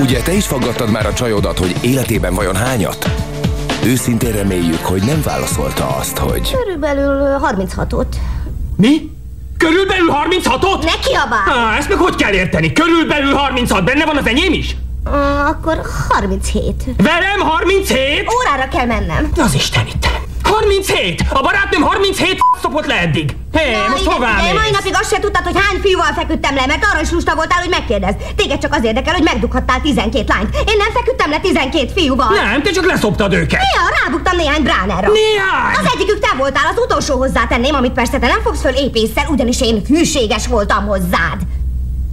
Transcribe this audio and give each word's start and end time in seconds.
Ugye 0.00 0.22
te 0.22 0.32
is 0.32 0.46
faggattad 0.46 0.90
már 0.90 1.06
a 1.06 1.12
csajodat, 1.12 1.58
hogy 1.58 1.74
életében 1.80 2.34
vajon 2.34 2.56
hányat? 2.56 3.10
Őszintén 3.84 4.32
reméljük, 4.32 4.84
hogy 4.84 5.02
nem 5.02 5.22
válaszolta 5.22 5.96
azt, 5.96 6.18
hogy... 6.18 6.50
Körülbelül 6.50 7.38
36-ot. 7.42 8.06
Mi? 8.76 9.10
Körülbelül 9.58 10.08
36-ot? 10.10 10.84
Ne 10.84 10.98
kiabál! 11.08 11.72
Á, 11.72 11.76
ezt 11.78 11.88
meg 11.88 11.98
hogy 11.98 12.14
kell 12.14 12.32
érteni? 12.32 12.72
Körülbelül 12.72 13.34
36, 13.34 13.84
benne 13.84 14.04
van 14.04 14.16
az 14.16 14.26
enyém 14.26 14.52
is? 14.52 14.76
Uh, 15.06 15.48
akkor 15.48 15.80
37. 16.08 16.84
Velem 16.96 17.40
37? 17.40 18.24
Órára 18.34 18.68
kell 18.68 18.86
mennem. 18.86 19.30
Az 19.36 19.54
Isten 19.54 19.86
itt. 19.86 20.05
37! 20.46 21.24
A 21.28 21.40
barátnőm 21.40 21.82
37 21.82 22.38
szopott 22.62 22.86
le 22.86 23.00
eddig. 23.00 23.36
Hé, 23.52 23.72
hey, 23.72 23.88
most 23.88 24.02
igen, 24.02 24.12
hová 24.12 24.34
mész? 24.42 24.52
mai 24.52 24.70
napig 24.70 24.94
azt 25.00 25.12
se 25.12 25.18
tudtad, 25.18 25.44
hogy 25.44 25.58
hány 25.58 25.80
fiúval 25.80 26.12
feküdtem 26.16 26.54
le, 26.54 26.66
mert 26.66 26.84
arra 26.90 27.00
is 27.00 27.10
lusta 27.10 27.34
voltál, 27.34 27.58
hogy 27.60 27.68
megkérdezd. 27.68 28.16
Téged 28.36 28.58
csak 28.58 28.74
az 28.74 28.84
érdekel, 28.84 29.14
hogy 29.14 29.22
megdughattál 29.22 29.80
12 29.80 30.24
lányt. 30.28 30.54
Én 30.54 30.76
nem 30.76 30.92
feküdtem 30.92 31.30
le 31.30 31.38
12 31.38 31.92
fiúval. 31.94 32.28
Nem, 32.28 32.62
te 32.62 32.70
csak 32.70 32.86
leszoptad 32.86 33.32
őket. 33.32 33.60
Ja, 33.74 33.82
rábuktam 34.02 34.36
néhány 34.36 34.62
bránerra. 34.62 35.10
Néhány! 35.10 35.74
Az 35.80 35.90
egyikük 35.94 36.18
te 36.18 36.36
voltál, 36.36 36.66
az 36.70 36.82
utolsó 36.84 37.16
hozzátenném, 37.16 37.74
amit 37.74 37.92
persze 37.92 38.18
te 38.18 38.26
nem 38.26 38.40
fogsz 38.42 38.60
föl 38.60 38.74
épésszel, 38.74 39.26
ugyanis 39.28 39.60
én 39.60 39.82
hűséges 39.88 40.46
voltam 40.46 40.86
hozzád. 40.86 41.38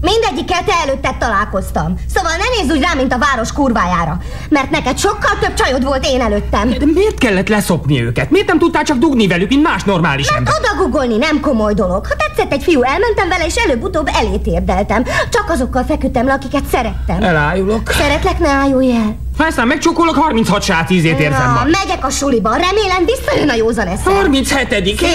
Mindegyikkel 0.10 0.64
te 0.64 0.74
előtted 0.86 1.16
találkoztam. 1.18 1.94
Szóval 2.16 2.32
ne 2.32 2.62
nézz 2.62 2.72
úgy 2.76 2.82
rám, 2.82 2.98
mint 2.98 3.14
a 3.14 3.18
város 3.18 3.52
kurvájára. 3.52 4.18
Mert 4.50 4.70
neked 4.70 4.98
sokkal 4.98 5.38
több 5.40 5.54
csajod 5.54 5.84
volt 5.84 6.06
én 6.06 6.22
előttem. 6.22 6.70
De 6.70 6.86
miért 6.94 7.18
kellett 7.18 7.48
leszopni 7.48 8.02
őket? 8.02 8.30
Miért 8.32 8.48
nem 8.48 8.58
tudtál 8.60 8.84
csak 8.84 8.98
dugni 8.98 9.28
velük, 9.28 9.50
mint 9.50 9.64
más 9.64 9.84
normális 9.84 10.32
Mert 10.32 10.38
ember? 10.38 10.54
odagugolni 10.60 11.18
nem 11.18 11.40
komoly 11.40 11.74
dolog. 11.74 12.08
Ha 12.08 12.14
tetszett 12.16 12.52
egy 12.52 12.64
fiú, 12.64 12.82
elmentem 12.82 13.30
vele, 13.30 13.46
és 13.46 13.56
előbb-utóbb 13.56 14.10
elét 14.14 14.46
érdeltem. 14.46 15.04
Csak 15.30 15.50
azokkal 15.50 15.84
feküdtem 15.84 16.26
le, 16.26 16.34
akiket 16.34 16.66
szerettem. 16.72 17.24
Elájulok. 17.24 17.92
Szeretlek, 17.92 18.40
ne 18.40 18.50
állulj 18.50 18.92
el. 18.92 19.16
Ha 19.38 19.44
aztán 19.44 19.68
megcsókolok, 19.68 20.16
36 20.16 20.64
sát 20.64 20.90
ízét 20.90 21.20
érzem 21.20 21.48
Na, 21.48 21.54
ma. 21.54 21.64
megyek 21.64 22.06
a 22.06 22.10
suliba. 22.10 22.50
Remélem 22.50 23.06
visszajön 23.06 23.50
a 23.50 23.54
józan 23.54 23.88
eszem. 23.88 24.14
37 24.14 24.98
Szia, 24.98 25.08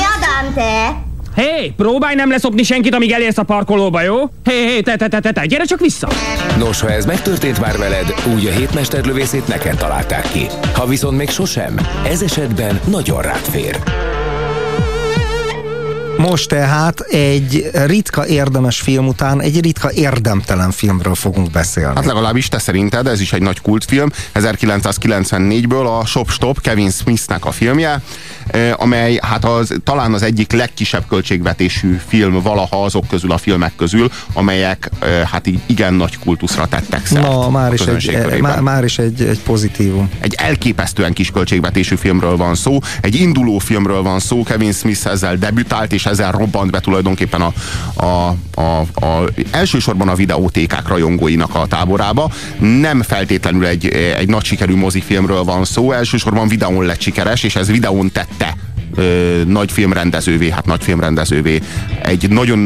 Dante! 0.45 1.07
Hé, 1.39 1.45
hey, 1.45 1.73
próbálj 1.77 2.15
nem 2.15 2.31
leszopni 2.31 2.63
senkit, 2.63 2.95
amíg 2.95 3.11
elérsz 3.11 3.39
a 3.39 3.43
parkolóba, 3.43 4.03
jó? 4.03 4.17
Hé, 4.45 4.53
hey, 4.53 4.63
hé, 4.63 4.73
hey, 4.73 4.83
te, 4.83 4.97
te, 4.97 5.09
te, 5.09 5.21
te, 5.21 5.33
te, 5.33 5.47
gyere 5.47 5.65
csak 5.65 5.81
vissza! 5.81 6.09
Nos, 6.59 6.81
ha 6.81 6.91
ez 6.91 7.07
megtörtént 7.07 7.61
már 7.61 7.79
veled, 7.79 8.15
úgy 8.35 8.47
a 8.47 8.51
hétmesterlövészét 8.51 9.47
neked 9.47 9.77
találták 9.77 10.31
ki. 10.33 10.47
Ha 10.75 10.87
viszont 10.87 11.17
még 11.17 11.29
sosem, 11.29 11.79
ez 12.07 12.23
esetben 12.23 12.81
nagyon 12.91 13.23
rád 13.23 13.45
fér. 13.51 13.79
Most 16.19 16.49
tehát 16.49 17.01
egy 17.01 17.71
ritka 17.73 18.27
érdemes 18.27 18.81
film 18.81 19.07
után 19.07 19.41
egy 19.41 19.61
ritka 19.61 19.93
érdemtelen 19.93 20.71
filmről 20.71 21.15
fogunk 21.15 21.51
beszélni. 21.51 21.95
Hát 21.95 22.05
legalábbis 22.05 22.49
te 22.49 22.59
szerinted, 22.59 23.07
ez 23.07 23.21
is 23.21 23.33
egy 23.33 23.43
nagy 23.43 23.61
kultfilm, 23.61 24.11
1994-ből 24.35 25.99
a 26.01 26.07
Shop 26.07 26.31
Stop 26.31 26.61
Kevin 26.61 26.91
Smithnek 26.91 27.45
a 27.45 27.51
filmje, 27.51 28.03
amely 28.77 29.19
hát 29.23 29.45
az, 29.45 29.75
talán 29.85 30.15
az 30.15 30.23
egyik 30.23 30.53
legkisebb 30.53 31.05
költségvetésű 31.09 32.01
film 32.07 32.43
valaha 32.43 32.85
azok 32.85 33.09
közül 33.09 33.33
a 33.33 33.39
filmek 33.39 33.73
közül, 33.77 34.11
amelyek 34.33 34.91
eh, 34.99 35.29
hát 35.31 35.47
így 35.47 35.61
igen 35.67 35.95
nagy 35.95 36.19
kultuszra 36.19 36.67
tettek 36.67 37.07
szert 37.07 37.27
Na, 37.27 37.51
már 37.51 37.73
is, 37.73 37.81
egy, 37.81 38.05
körében. 38.07 38.41
már, 38.41 38.61
már 38.61 38.85
is 38.85 38.99
egy, 38.99 39.23
egy 39.23 39.41
pozitívum. 39.41 40.11
Egy 40.21 40.35
elképesztően 40.35 41.13
kis 41.13 41.31
költségvetésű 41.31 41.95
filmről 41.95 42.37
van 42.37 42.55
szó, 42.55 42.79
egy 43.01 43.15
induló 43.15 43.59
filmről 43.59 44.03
van 44.03 44.21
szó, 44.21 44.43
Kevin 44.43 44.73
Smith 44.73 45.07
ezzel 45.07 45.37
debütált, 45.37 45.93
és 45.93 46.07
ezzel 46.07 46.33
robbant 46.33 46.71
be 46.71 46.81
tulajdonképpen 46.81 47.41
a, 47.41 47.53
a, 48.05 48.37
a, 48.61 49.07
a 49.07 49.31
elsősorban 49.51 50.09
a 50.09 50.15
videótékák 50.15 50.89
rajongóinak 50.89 51.55
a 51.55 51.67
táborába. 51.67 52.31
Nem 52.59 53.03
feltétlenül 53.03 53.67
egy, 53.67 53.87
egy 53.89 54.29
nagy 54.29 54.45
sikerű 54.45 54.75
mozifilmről 54.75 55.45
van 55.45 55.65
szó, 55.65 55.93
elsősorban 55.93 56.49
videón 56.49 56.85
lett 56.85 57.01
sikeres, 57.01 57.43
és 57.43 57.57
ez 57.57 57.71
videón 57.71 58.13
tette 58.13 58.48
nagy 59.47 59.73
filmrendezővé, 59.73 60.51
hát 60.51 60.67
nagy 60.67 60.83
filmrendezővé, 60.83 61.61
egy 62.03 62.29
nagyon 62.29 62.59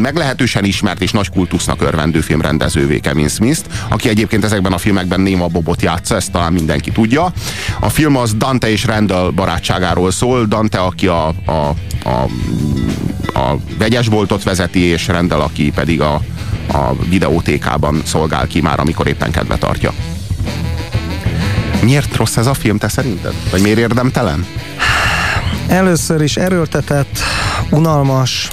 meglehetősen 0.00 0.64
ismert 0.64 1.02
és 1.02 1.10
nagy 1.10 1.28
kultusznak 1.30 1.82
örvendő 1.82 2.20
filmrendezővé 2.20 2.98
Kevin 2.98 3.28
Smith, 3.28 3.60
aki 3.88 4.08
egyébként 4.08 4.44
ezekben 4.44 4.72
a 4.72 4.78
filmekben 4.78 5.20
Néma 5.20 5.46
Bobot 5.46 5.82
játsza, 5.82 6.14
ezt 6.14 6.32
talán 6.32 6.52
mindenki 6.52 6.90
tudja. 6.90 7.32
A 7.80 7.88
film 7.88 8.16
az 8.16 8.34
Dante 8.34 8.70
és 8.70 8.84
Randall 8.84 9.30
barátságáról 9.30 10.10
szól, 10.10 10.44
Dante, 10.44 10.78
aki 10.78 11.06
a, 11.06 11.28
a, 11.28 11.74
a, 12.04 12.28
a 13.38 13.56
vegyesboltot 13.78 14.42
vezeti, 14.42 14.80
és 14.80 15.06
Randall, 15.06 15.40
aki 15.40 15.70
pedig 15.74 16.00
a, 16.00 16.14
a 16.72 16.94
videótékában 17.08 18.02
szolgál 18.04 18.46
ki 18.46 18.60
már, 18.60 18.80
amikor 18.80 19.06
éppen 19.06 19.30
kedve 19.30 19.56
tartja. 19.56 19.92
Miért 21.82 22.16
rossz 22.16 22.36
ez 22.36 22.46
a 22.46 22.54
film, 22.54 22.78
te 22.78 22.88
szerinted? 22.88 23.34
Vagy 23.50 23.62
miért 23.62 23.78
érdemtelen? 23.78 24.46
Először 25.70 26.22
is 26.22 26.36
erőltetett, 26.36 27.18
unalmas, 27.70 28.48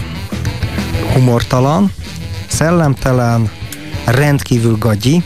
humortalan, 1.13 1.91
szellemtelen, 2.47 3.49
rendkívül 4.05 4.77
gagyi, 4.77 5.23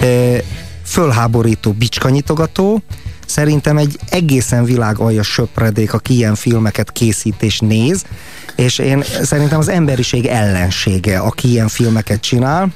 eh, 0.00 0.38
fölháborító 0.84 1.72
bicskanyitogató, 1.72 2.82
szerintem 3.26 3.76
egy 3.76 3.98
egészen 4.10 4.64
világaljas 4.64 5.26
söpredék, 5.26 5.92
aki 5.92 6.14
ilyen 6.14 6.34
filmeket 6.34 6.92
készít 6.92 7.42
és 7.42 7.58
néz, 7.58 8.04
és 8.56 8.78
én 8.78 9.02
szerintem 9.22 9.58
az 9.58 9.68
emberiség 9.68 10.26
ellensége, 10.26 11.18
aki 11.18 11.48
ilyen 11.48 11.68
filmeket 11.68 12.20
csinál, 12.20 12.72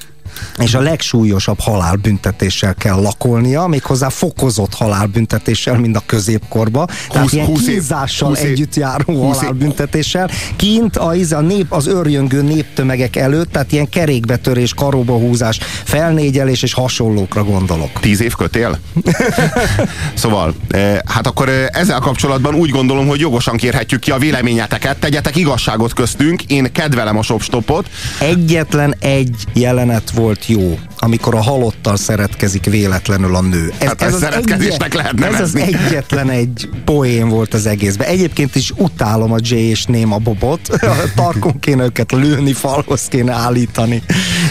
és 0.57 0.73
a 0.73 0.79
legsúlyosabb 0.79 1.59
halálbüntetéssel 1.59 2.73
kell 2.73 3.01
lakolnia, 3.01 3.67
méghozzá 3.67 4.09
fokozott 4.09 4.73
halálbüntetéssel, 4.73 5.77
mint 5.77 5.95
a 5.95 6.01
középkorba. 6.05 6.87
Tehát 7.09 7.23
20 7.23 7.33
ilyen 7.33 7.45
20 7.45 7.61
év- 7.61 7.67
kínzással 7.67 8.27
20 8.27 8.39
év- 8.39 8.51
együtt 8.51 8.75
járó 8.75 9.03
20 9.05 9.25
év- 9.25 9.35
halálbüntetéssel. 9.35 10.29
Kint 10.55 10.97
a, 10.97 11.13
a 11.31 11.39
nép, 11.39 11.71
az 11.71 11.87
örjöngő 11.87 12.41
néptömegek 12.41 13.15
előtt, 13.15 13.51
tehát 13.51 13.71
ilyen 13.71 13.89
kerékbetörés, 13.89 14.73
karóba 14.73 15.13
húzás, 15.13 15.59
felnégyelés 15.83 16.63
és 16.63 16.73
hasonlókra 16.73 17.43
gondolok. 17.43 17.99
Tíz 17.99 18.21
év 18.21 18.33
kötél? 18.35 18.79
szóval, 20.13 20.55
eh, 20.69 20.97
hát 21.05 21.27
akkor 21.27 21.49
eh, 21.49 21.65
ezzel 21.71 21.99
kapcsolatban 21.99 22.55
úgy 22.55 22.69
gondolom, 22.69 23.07
hogy 23.07 23.19
jogosan 23.19 23.57
kérhetjük 23.57 23.99
ki 23.99 24.11
a 24.11 24.17
véleményeteket, 24.17 24.99
tegyetek 24.99 25.35
igazságot 25.35 25.93
köztünk, 25.93 26.43
én 26.43 26.71
kedvelem 26.71 27.17
a 27.17 27.21
shopstopot, 27.21 27.89
Egyetlen 28.19 28.95
egy 28.99 29.35
jelenet 29.53 30.11
volt 30.11 30.28
jó, 30.47 30.75
amikor 30.99 31.35
a 31.35 31.41
halottal 31.41 31.97
szeretkezik 31.97 32.65
véletlenül 32.65 33.35
a 33.35 33.41
nő. 33.41 33.73
Hát 33.79 34.01
ezt 34.01 34.17
szeretkezésnek 34.17 34.93
lehet 34.93 35.23
Ez 35.23 35.39
az 35.39 35.51
nevezni. 35.51 35.61
egyetlen 35.61 36.29
egy 36.29 36.69
poén 36.85 37.29
volt 37.29 37.53
az 37.53 37.65
egészben. 37.65 38.07
Egyébként 38.07 38.55
is 38.55 38.71
utálom 38.75 39.31
a 39.31 39.37
Jay 39.41 39.69
és 39.69 39.85
Néma 39.85 40.17
Bobot. 40.17 40.79
Tarkon 41.15 41.59
kéne 41.59 41.83
őket 41.83 42.11
lőni, 42.11 42.53
falhoz 42.53 43.07
kéne 43.07 43.33
állítani. 43.33 44.03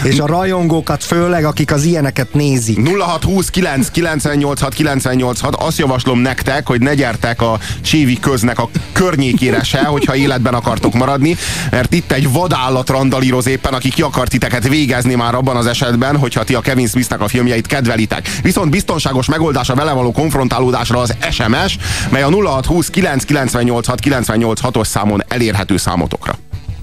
És 0.03 0.19
a 0.19 0.25
rajongókat 0.25 1.03
főleg, 1.03 1.45
akik 1.45 1.71
az 1.71 1.83
ilyeneket 1.83 2.33
nézik. 2.33 2.87
0629 2.87 3.89
986 3.89 4.73
986 4.73 5.55
azt 5.55 5.77
javaslom 5.77 6.19
nektek, 6.19 6.67
hogy 6.67 6.81
ne 6.81 6.93
gyertek 6.93 7.41
a 7.41 7.59
Csévi 7.81 8.19
köznek 8.19 8.59
a 8.59 8.69
környékére 8.91 9.63
se, 9.63 9.83
hogyha 9.83 10.15
életben 10.15 10.53
akartok 10.53 10.93
maradni, 10.93 11.37
mert 11.71 11.93
itt 11.93 12.11
egy 12.11 12.31
vadállat 12.31 12.89
randalíroz 12.89 13.47
éppen, 13.47 13.73
aki 13.73 13.89
ki 13.89 14.01
akar 14.01 14.27
titeket 14.27 14.67
végezni 14.67 15.15
már 15.15 15.35
abban 15.35 15.55
az 15.55 15.65
esetben, 15.65 16.17
hogyha 16.17 16.38
ti 16.43 16.53
a 16.55 16.59
Kevin 16.59 16.87
Smithnek 16.87 17.21
a 17.21 17.27
filmjeit 17.27 17.67
kedvelitek. 17.67 18.27
Viszont 18.41 18.71
biztonságos 18.71 19.27
megoldás 19.27 19.69
a 19.69 19.75
vele 19.75 19.91
való 19.91 20.11
konfrontálódásra 20.11 20.99
az 20.99 21.15
SMS, 21.31 21.77
mely 22.09 22.21
a 22.21 22.29
0620 22.29 22.89
998 22.89 24.01
986 24.01 24.77
os 24.77 24.87
számon 24.87 25.23
elérhető 25.27 25.77
számotokra. 25.77 26.33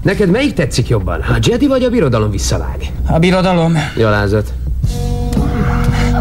Neked 0.01 0.29
melyik 0.29 0.53
tetszik 0.53 0.87
jobban? 0.87 1.19
A 1.19 1.37
Jedi 1.41 1.67
vagy 1.67 1.83
a 1.83 1.89
birodalom 1.89 2.31
visszavág? 2.31 2.91
A 3.07 3.19
birodalom. 3.19 3.77
Jalázat. 3.97 4.53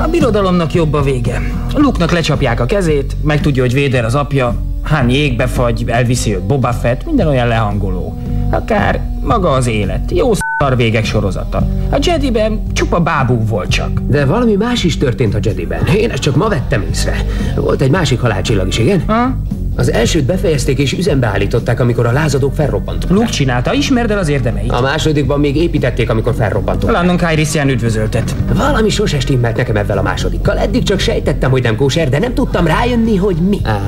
A 0.04 0.08
birodalomnak 0.08 0.74
jobb 0.74 0.92
a 0.92 1.02
vége. 1.02 1.42
Luke-nak 1.74 2.10
lecsapják 2.10 2.60
a 2.60 2.66
kezét, 2.66 3.16
megtudja, 3.22 3.62
hogy 3.62 3.72
Véder 3.72 4.04
az 4.04 4.14
apja, 4.14 4.56
Han 4.82 5.10
jégbe 5.10 5.46
fagy, 5.46 5.84
elviszi 5.86 6.34
őt 6.34 6.42
Boba 6.42 6.72
Fett, 6.72 7.04
minden 7.04 7.26
olyan 7.26 7.48
lehangoló. 7.48 8.18
Akár 8.50 9.00
maga 9.20 9.50
az 9.50 9.66
élet. 9.66 10.10
Jó 10.10 10.34
szar 10.34 10.45
végek 10.76 11.04
sorozata. 11.04 11.66
A 11.90 11.98
Jediben 12.00 12.62
csupa 12.72 13.00
bábú 13.00 13.44
volt 13.46 13.68
csak. 13.70 14.00
De 14.06 14.24
valami 14.24 14.54
más 14.54 14.84
is 14.84 14.96
történt 14.98 15.34
a 15.34 15.38
Jediben. 15.42 15.86
Én 15.86 16.10
ezt 16.10 16.22
csak 16.22 16.36
ma 16.36 16.48
vettem 16.48 16.84
észre. 16.90 17.24
Volt 17.56 17.80
egy 17.80 17.90
másik 17.90 18.20
halálcsillag 18.20 18.66
is, 18.68 18.78
igen? 18.78 19.02
Ha? 19.06 19.36
Az 19.76 19.92
elsőt 19.92 20.24
befejezték 20.24 20.78
és 20.78 20.92
üzembe 20.92 21.26
állították, 21.26 21.80
amikor 21.80 22.06
a 22.06 22.12
lázadók 22.12 22.54
felrobbantották. 22.54 23.16
Luke 23.16 23.30
csinálta, 23.30 23.72
ismerd 23.72 24.10
el 24.10 24.18
az 24.18 24.28
érdemeit. 24.28 24.72
A 24.72 24.80
másodikban 24.80 25.40
még 25.40 25.56
építették, 25.56 26.10
amikor 26.10 26.34
felrobbantották. 26.34 26.94
Landon 26.96 27.16
Calrissian 27.16 27.68
üdvözöltet. 27.68 28.34
Valami 28.54 28.88
sose 28.88 29.20
stimmelt 29.20 29.56
nekem 29.56 29.76
ebben 29.76 29.98
a 29.98 30.02
másodikkal. 30.02 30.58
Eddig 30.58 30.82
csak 30.82 30.98
sejtettem, 30.98 31.50
hogy 31.50 31.62
nem 31.62 31.76
kóser, 31.76 32.08
de 32.08 32.18
nem 32.18 32.34
tudtam 32.34 32.66
rájönni, 32.66 33.16
hogy 33.16 33.36
mi. 33.48 33.58
Á, 33.64 33.80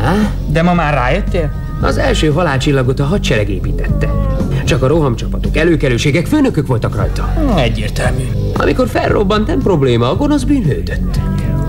De 0.46 0.62
ma 0.62 0.74
már 0.74 0.94
rájöttél? 0.94 1.50
az 1.80 1.98
első 1.98 2.28
halálcsillagot 2.28 3.00
a 3.00 3.04
hadsereg 3.04 3.50
építette. 3.50 4.08
Csak 4.68 4.82
a 4.82 4.86
rohamcsapatok, 4.86 5.56
előkelőségek, 5.56 6.26
főnökök 6.26 6.66
voltak 6.66 6.96
rajta. 6.96 7.34
Egyértelmű. 7.56 8.22
Amikor 8.54 8.88
felrobbant, 8.88 9.46
nem 9.46 9.58
probléma, 9.58 10.10
a 10.10 10.16
gonosz 10.16 10.42
bűnhődött. 10.42 11.18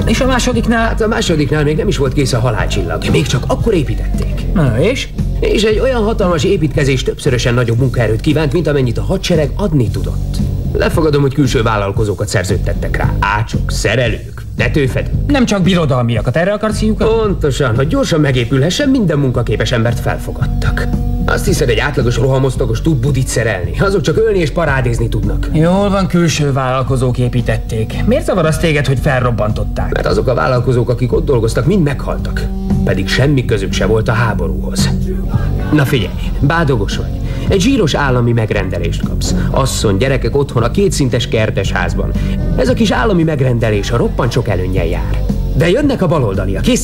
És 0.05 0.19
a 0.19 0.25
másodiknál? 0.25 0.85
Hát 0.85 1.01
a 1.01 1.07
másodiknál 1.07 1.63
még 1.63 1.77
nem 1.77 1.87
is 1.87 1.97
volt 1.97 2.13
kész 2.13 2.33
a 2.33 2.39
halálcsillag, 2.39 3.03
még 3.11 3.25
csak 3.25 3.43
akkor 3.47 3.73
építették. 3.73 4.53
Na 4.53 4.79
és? 4.81 5.07
És 5.39 5.63
egy 5.63 5.79
olyan 5.79 6.03
hatalmas 6.03 6.43
építkezés 6.43 7.03
többszörösen 7.03 7.53
nagyobb 7.53 7.77
munkaerőt 7.77 8.21
kívánt, 8.21 8.53
mint 8.53 8.67
amennyit 8.67 8.97
a 8.97 9.03
hadsereg 9.03 9.51
adni 9.55 9.89
tudott. 9.89 10.37
Lefogadom, 10.73 11.21
hogy 11.21 11.33
külső 11.33 11.61
vállalkozókat 11.61 12.27
szerződtettek 12.27 12.97
rá. 12.97 13.13
Ácsok, 13.19 13.71
szerelők, 13.71 14.41
tetőfedők. 14.57 15.13
Nem 15.27 15.45
csak 15.45 15.61
birodalmiakat, 15.61 16.37
erre 16.37 16.53
akarsz 16.53 16.77
fiúkat? 16.77 17.07
Pontosan, 17.07 17.75
hogy 17.75 17.87
gyorsan 17.87 18.19
megépülhessen, 18.19 18.89
minden 18.89 19.19
munkaképes 19.19 19.71
embert 19.71 19.99
felfogadtak. 19.99 20.87
Azt 21.29 21.45
hiszed, 21.45 21.69
egy 21.69 21.77
átlagos 21.77 22.17
rohamosztagos 22.17 22.81
tud 22.81 22.97
budit 22.97 23.27
szerelni. 23.27 23.79
Azok 23.79 24.01
csak 24.01 24.17
ölni 24.17 24.39
és 24.39 24.49
parádézni 24.51 25.07
tudnak. 25.07 25.49
Jól 25.53 25.89
van, 25.89 26.07
külső 26.07 26.53
vállalkozók 26.53 27.17
építették. 27.17 27.93
Miért 28.05 28.25
zavar 28.25 28.45
az 28.45 28.57
téged, 28.57 28.87
hogy 28.87 28.99
felrobbantották? 28.99 29.93
Mert 29.93 30.05
azok 30.05 30.27
a 30.27 30.33
vállalkozók, 30.33 30.89
akik 30.89 31.13
ott 31.13 31.25
dolgoztak, 31.25 31.65
mind 31.65 31.83
meghaltak. 31.83 32.41
Pedig 32.83 33.07
semmi 33.07 33.45
közük 33.45 33.73
se 33.73 33.85
volt 33.85 34.07
a 34.07 34.11
háborúhoz. 34.11 34.89
Na 35.73 35.85
figyelj, 35.85 36.13
bádogos 36.39 36.97
vagy. 36.97 37.19
Egy 37.47 37.61
zsíros 37.61 37.93
állami 37.93 38.31
megrendelést 38.31 39.03
kapsz. 39.03 39.35
Asszony, 39.51 39.97
gyerekek 39.97 40.35
otthon 40.35 40.63
a 40.63 40.71
kétszintes 40.71 41.27
kertes 41.27 41.71
házban. 41.71 42.11
Ez 42.55 42.69
a 42.69 42.73
kis 42.73 42.91
állami 42.91 43.23
megrendelés 43.23 43.91
a 43.91 43.97
roppant 43.97 44.31
sok 44.31 44.47
előnnyel 44.47 44.85
jár. 44.85 45.23
De 45.55 45.69
jönnek 45.69 46.01
a 46.01 46.07
baloldaliak, 46.07 46.67
és 46.67 46.79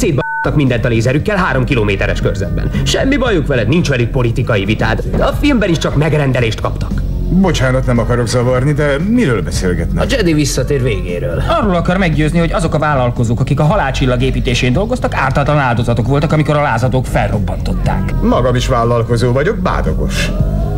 szétba***nak 0.45 0.56
mindent 0.56 0.86
a 0.86 0.88
lézerükkel 0.88 1.36
három 1.36 1.63
kilométeres 1.63 2.21
körzetben. 2.21 2.71
Semmi 2.83 3.18
bajuk 3.18 3.47
veled, 3.47 3.68
nincs 3.68 3.89
velük 3.89 4.09
politikai 4.09 4.65
vitád. 4.65 5.03
A 5.19 5.31
filmben 5.42 5.69
is 5.69 5.77
csak 5.77 5.95
megrendelést 5.95 6.62
kaptak. 6.62 6.92
Bocsánat, 7.30 7.86
nem 7.86 8.00
akarok 8.00 8.27
zavarni, 8.27 8.74
de 8.74 8.95
miről 9.09 9.39
A 9.39 9.44
beszélgetnek? 9.44 10.12
Jedi 10.12 10.33
visszatér 10.33 10.83
végéről. 10.83 11.44
Arról 11.47 11.75
akar 11.75 11.97
meggyőzni, 11.97 12.39
hogy 12.39 12.51
azok 12.51 12.74
a 12.74 12.80
vállalkozók, 12.80 13.39
akik 13.39 13.59
a 13.59 13.63
halálcsillag 13.63 14.21
építésén 14.21 14.74
dolgoztak, 14.74 15.13
ártatlan 15.15 15.57
áldozatok 15.57 16.07
voltak, 16.07 16.31
amikor 16.31 16.56
a 16.56 16.62
lázadók 16.62 17.06
felrobbantották. 17.06 18.13
Magam 18.21 18.56
is 18.56 18.68
vállalkozó 18.68 19.31
vagyok, 19.31 19.57
bádogos. 19.57 20.31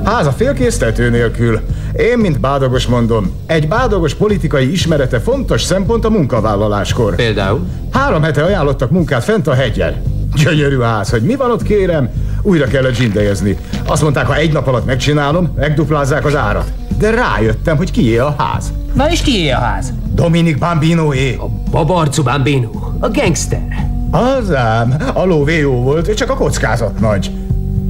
Háza 0.03 0.31
félkész 0.31 0.77
tető 0.77 1.09
nélkül. 1.09 1.59
Én, 1.97 2.17
mint 2.17 2.39
bádogos 2.39 2.85
mondom, 2.85 3.31
egy 3.45 3.67
bádogos 3.67 4.13
politikai 4.13 4.71
ismerete 4.71 5.19
fontos 5.19 5.61
szempont 5.61 6.05
a 6.05 6.09
munkavállaláskor. 6.09 7.15
Például? 7.15 7.67
Három 7.91 8.21
hete 8.21 8.43
ajánlottak 8.43 8.91
munkát 8.91 9.23
fent 9.23 9.47
a 9.47 9.53
hegyen. 9.53 10.01
Gyönyörű 10.35 10.79
ház, 10.79 11.09
hogy 11.09 11.21
mi 11.21 11.35
van 11.35 11.51
ott 11.51 11.63
kérem? 11.63 12.09
Újra 12.41 12.65
kellett 12.65 12.95
zsindejezni. 12.95 13.57
Azt 13.85 14.01
mondták, 14.01 14.25
ha 14.25 14.35
egy 14.35 14.53
nap 14.53 14.67
alatt 14.67 14.85
megcsinálom, 14.85 15.53
megduplázzák 15.55 16.25
az 16.25 16.35
árat. 16.35 16.71
De 16.97 17.09
rájöttem, 17.09 17.77
hogy 17.77 17.91
kié 17.91 18.17
a 18.17 18.35
ház. 18.37 18.73
Na 18.93 19.11
és 19.11 19.21
tié 19.21 19.49
a 19.49 19.59
ház? 19.59 19.93
Dominik 20.13 20.57
Bambinoé. 20.57 21.39
Babarcu 21.71 22.23
Bambino, 22.23 22.69
a 22.99 23.09
gangster. 23.09 23.89
Az 24.11 24.53
ám, 24.53 24.95
a 25.13 25.25
lóvé 25.25 25.57
jó 25.57 25.81
volt, 25.81 26.13
csak 26.13 26.29
a 26.29 26.35
kockázat 26.35 26.99
nagy. 26.99 27.31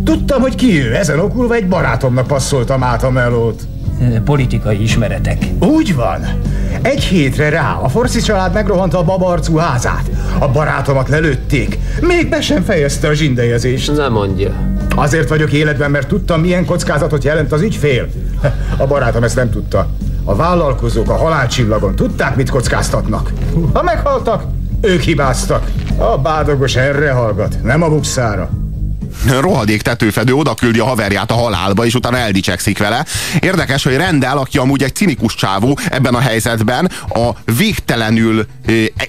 Tudtam, 0.04 0.42
hogy 0.42 0.56
ki 0.56 0.84
ő, 0.86 0.96
ezen 0.96 1.20
okulva 1.20 1.54
egy 1.54 1.68
barátomnak 1.68 2.28
passzoltam 2.28 2.84
át 2.84 3.04
a 3.04 3.10
melót. 3.10 3.62
Ö, 4.02 4.22
Politikai 4.22 4.82
ismeretek. 4.82 5.46
Úgy 5.60 5.96
van. 5.96 6.26
Egy 6.82 7.04
hétre 7.04 7.50
rá 7.50 7.74
a 7.74 7.90
Forszi 7.90 8.22
család 8.22 8.54
megrohanta 8.54 9.00
a 9.00 9.04
babarcú 9.04 9.56
házát. 9.56 10.10
A 10.40 10.48
barátomat 10.48 11.10
lelőtték. 11.10 11.80
Még 12.02 12.30
be 12.30 12.42
sem 12.42 12.64
fejezte 12.64 13.08
a 13.08 13.14
zsindejezést. 13.14 13.96
Nem 13.96 14.12
mondja. 14.12 14.54
Azért 14.96 15.30
vagyok 15.30 15.52
életben, 15.52 15.92
mert 15.92 16.08
tudtam, 16.08 16.42
milyen 16.42 16.66
kockázatot 16.66 17.24
jelent 17.24 17.52
az 17.52 17.62
ügyfél. 17.62 18.08
A 18.78 18.88
barátom 18.88 19.24
ezt 19.24 19.36
nem 19.36 19.50
tudta. 19.50 19.88
A 20.24 20.36
vállalkozók 20.36 21.10
a 21.10 21.18
halálcsillagon 21.18 21.96
tudták, 21.96 22.36
mit 22.36 22.50
kockáztatnak. 22.50 23.32
Ha 23.74 23.84
meghaltak, 23.84 24.44
ők 24.82 25.02
hibáztak. 25.02 25.72
A 25.98 26.18
bádogos 26.18 26.76
erre 26.76 27.12
hallgat, 27.12 27.58
nem 27.64 27.82
a 27.84 27.90
bukszára. 27.90 28.50
Rohadék 29.26 29.82
tetőfedő 29.82 30.34
oda 30.34 30.54
küldi 30.54 30.80
a 30.80 30.86
haverját 30.86 31.32
a 31.32 31.36
halálba, 31.36 31.86
és 31.86 31.94
utána 31.94 32.18
eldicsekszik 32.18 32.78
vele. 32.78 33.06
Érdekes, 33.40 33.84
hogy 33.84 33.96
rendel, 33.96 34.38
aki 34.38 34.58
amúgy 34.58 34.84
egy 34.84 34.96
cinikus 34.96 35.36
csávó 35.36 35.78
ebben 35.90 36.16
a 36.16 36.20
helyzetben, 36.20 36.92
a 37.10 37.30
végtelenül 37.58 38.46
e- 38.66 39.08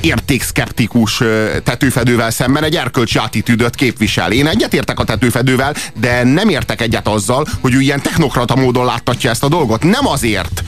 értékszeptikus 0.00 1.20
ö, 1.20 1.56
tetőfedővel 1.64 2.30
szemben 2.30 2.64
egy 2.64 2.74
erkölcsi 2.74 3.18
attitűdöt 3.18 3.74
képvisel. 3.74 4.32
Én 4.32 4.46
egyetértek 4.46 4.98
a 4.98 5.04
tetőfedővel, 5.04 5.74
de 6.00 6.24
nem 6.24 6.48
értek 6.48 6.80
egyet 6.80 7.08
azzal, 7.08 7.46
hogy 7.60 7.74
ő 7.74 7.80
ilyen 7.80 8.02
technokrata 8.02 8.56
módon 8.56 8.84
láttatja 8.84 9.30
ezt 9.30 9.42
a 9.42 9.48
dolgot. 9.48 9.82
Nem 9.82 10.06
azért, 10.06 10.64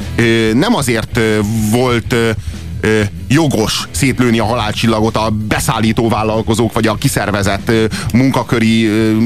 nem 0.54 0.74
azért 0.74 1.20
volt 1.70 2.14
ö, 2.84 3.02
jogos 3.28 3.88
szétlőni 3.90 4.38
a 4.38 4.44
halálcsillagot 4.44 5.16
a 5.16 5.30
beszállító 5.30 6.08
vállalkozók 6.08 6.72
vagy 6.72 6.86
a 6.86 6.94
kiszervezett 6.94 7.68
ö, 7.68 7.84
munkaköri 8.12 8.86
ö, 8.86 9.16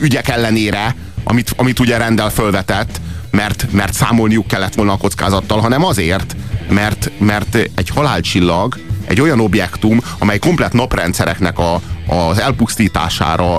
ügyek 0.00 0.28
ellenére, 0.28 0.94
amit, 1.24 1.52
amit 1.56 1.78
ugye 1.78 1.96
rendel 1.96 2.30
fölvetett, 2.30 3.00
mert, 3.30 3.66
mert 3.70 3.92
számolniuk 3.92 4.46
kellett 4.46 4.74
volna 4.74 4.92
a 4.92 4.96
kockázattal, 4.96 5.60
hanem 5.60 5.84
azért, 5.84 6.36
mert, 6.68 7.10
mert 7.18 7.54
egy 7.54 7.88
halálcsillag 7.88 8.78
egy 9.06 9.20
olyan 9.20 9.40
objektum, 9.40 10.00
amely 10.18 10.38
komplet 10.38 10.72
naprendszereknek 10.72 11.58
a, 11.58 11.80
az 12.06 12.38
elpusztítására 12.38 13.58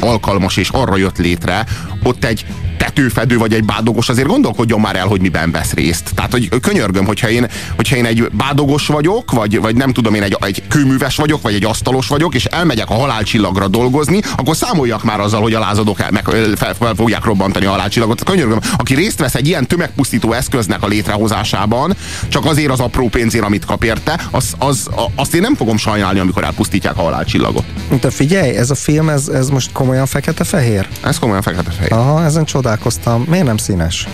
alkalmas 0.00 0.56
és 0.56 0.68
arra 0.68 0.96
jött 0.96 1.18
létre, 1.18 1.66
ott 2.02 2.24
egy 2.24 2.46
tetőfedő 2.92 3.38
vagy 3.38 3.52
egy 3.52 3.64
bádogos 3.64 4.08
azért 4.08 4.28
gondolkodjon 4.28 4.80
már 4.80 4.96
el, 4.96 5.06
hogy 5.06 5.20
miben 5.20 5.50
vesz 5.50 5.72
részt. 5.72 6.10
Tehát, 6.14 6.30
hogy 6.30 6.48
könyörgöm, 6.60 7.04
hogyha 7.06 7.30
én, 7.30 7.46
hogyha 7.76 7.96
én 7.96 8.04
egy 8.04 8.30
bádogos 8.32 8.86
vagyok, 8.86 9.32
vagy, 9.32 9.60
vagy 9.60 9.76
nem 9.76 9.92
tudom 9.92 10.14
én, 10.14 10.22
egy, 10.22 10.36
egy 10.40 10.62
kőműves 10.68 11.16
vagyok, 11.16 11.42
vagy 11.42 11.54
egy 11.54 11.64
asztalos 11.64 12.06
vagyok, 12.06 12.34
és 12.34 12.44
elmegyek 12.44 12.90
a 12.90 12.94
halálcsillagra 12.94 13.68
dolgozni, 13.68 14.20
akkor 14.36 14.56
számoljak 14.56 15.04
már 15.04 15.20
azzal, 15.20 15.42
hogy 15.42 15.54
a 15.54 15.58
lázadók 15.58 16.00
el, 16.00 16.10
meg, 16.10 16.24
fel, 16.56 16.74
fel 16.74 16.94
fogják 16.94 17.24
robbantani 17.24 17.64
a 17.64 17.70
halálcsillagot. 17.70 18.24
Könyörgöm, 18.24 18.58
aki 18.76 18.94
részt 18.94 19.18
vesz 19.18 19.34
egy 19.34 19.46
ilyen 19.46 19.66
tömegpusztító 19.66 20.32
eszköznek 20.32 20.82
a 20.82 20.86
létrehozásában, 20.86 21.96
csak 22.28 22.44
azért 22.44 22.70
az 22.70 22.80
apró 22.80 23.08
pénzért, 23.08 23.44
amit 23.44 23.64
kap 23.64 23.84
érte, 23.84 24.20
az, 24.30 24.54
az, 24.58 24.88
azt 25.14 25.34
én 25.34 25.40
nem 25.40 25.54
fogom 25.54 25.76
sajnálni, 25.76 26.18
amikor 26.18 26.44
elpusztítják 26.44 26.96
a 26.96 27.02
halálcsillagot. 27.02 27.64
De 28.00 28.10
figyelj, 28.10 28.56
ez 28.56 28.70
a 28.70 28.74
film, 28.74 29.08
ez, 29.08 29.28
ez 29.28 29.48
most 29.48 29.72
komolyan 29.72 30.06
fekete-fehér? 30.06 30.88
Ez 31.04 31.18
komolyan 31.18 31.42
fekete-fehér. 31.42 31.92
Aha, 31.92 32.24
ezen 32.24 32.44
csodálkoztam. 32.80 33.22
Miért 33.28 33.46
nem 33.46 33.56
színes? 33.56 34.06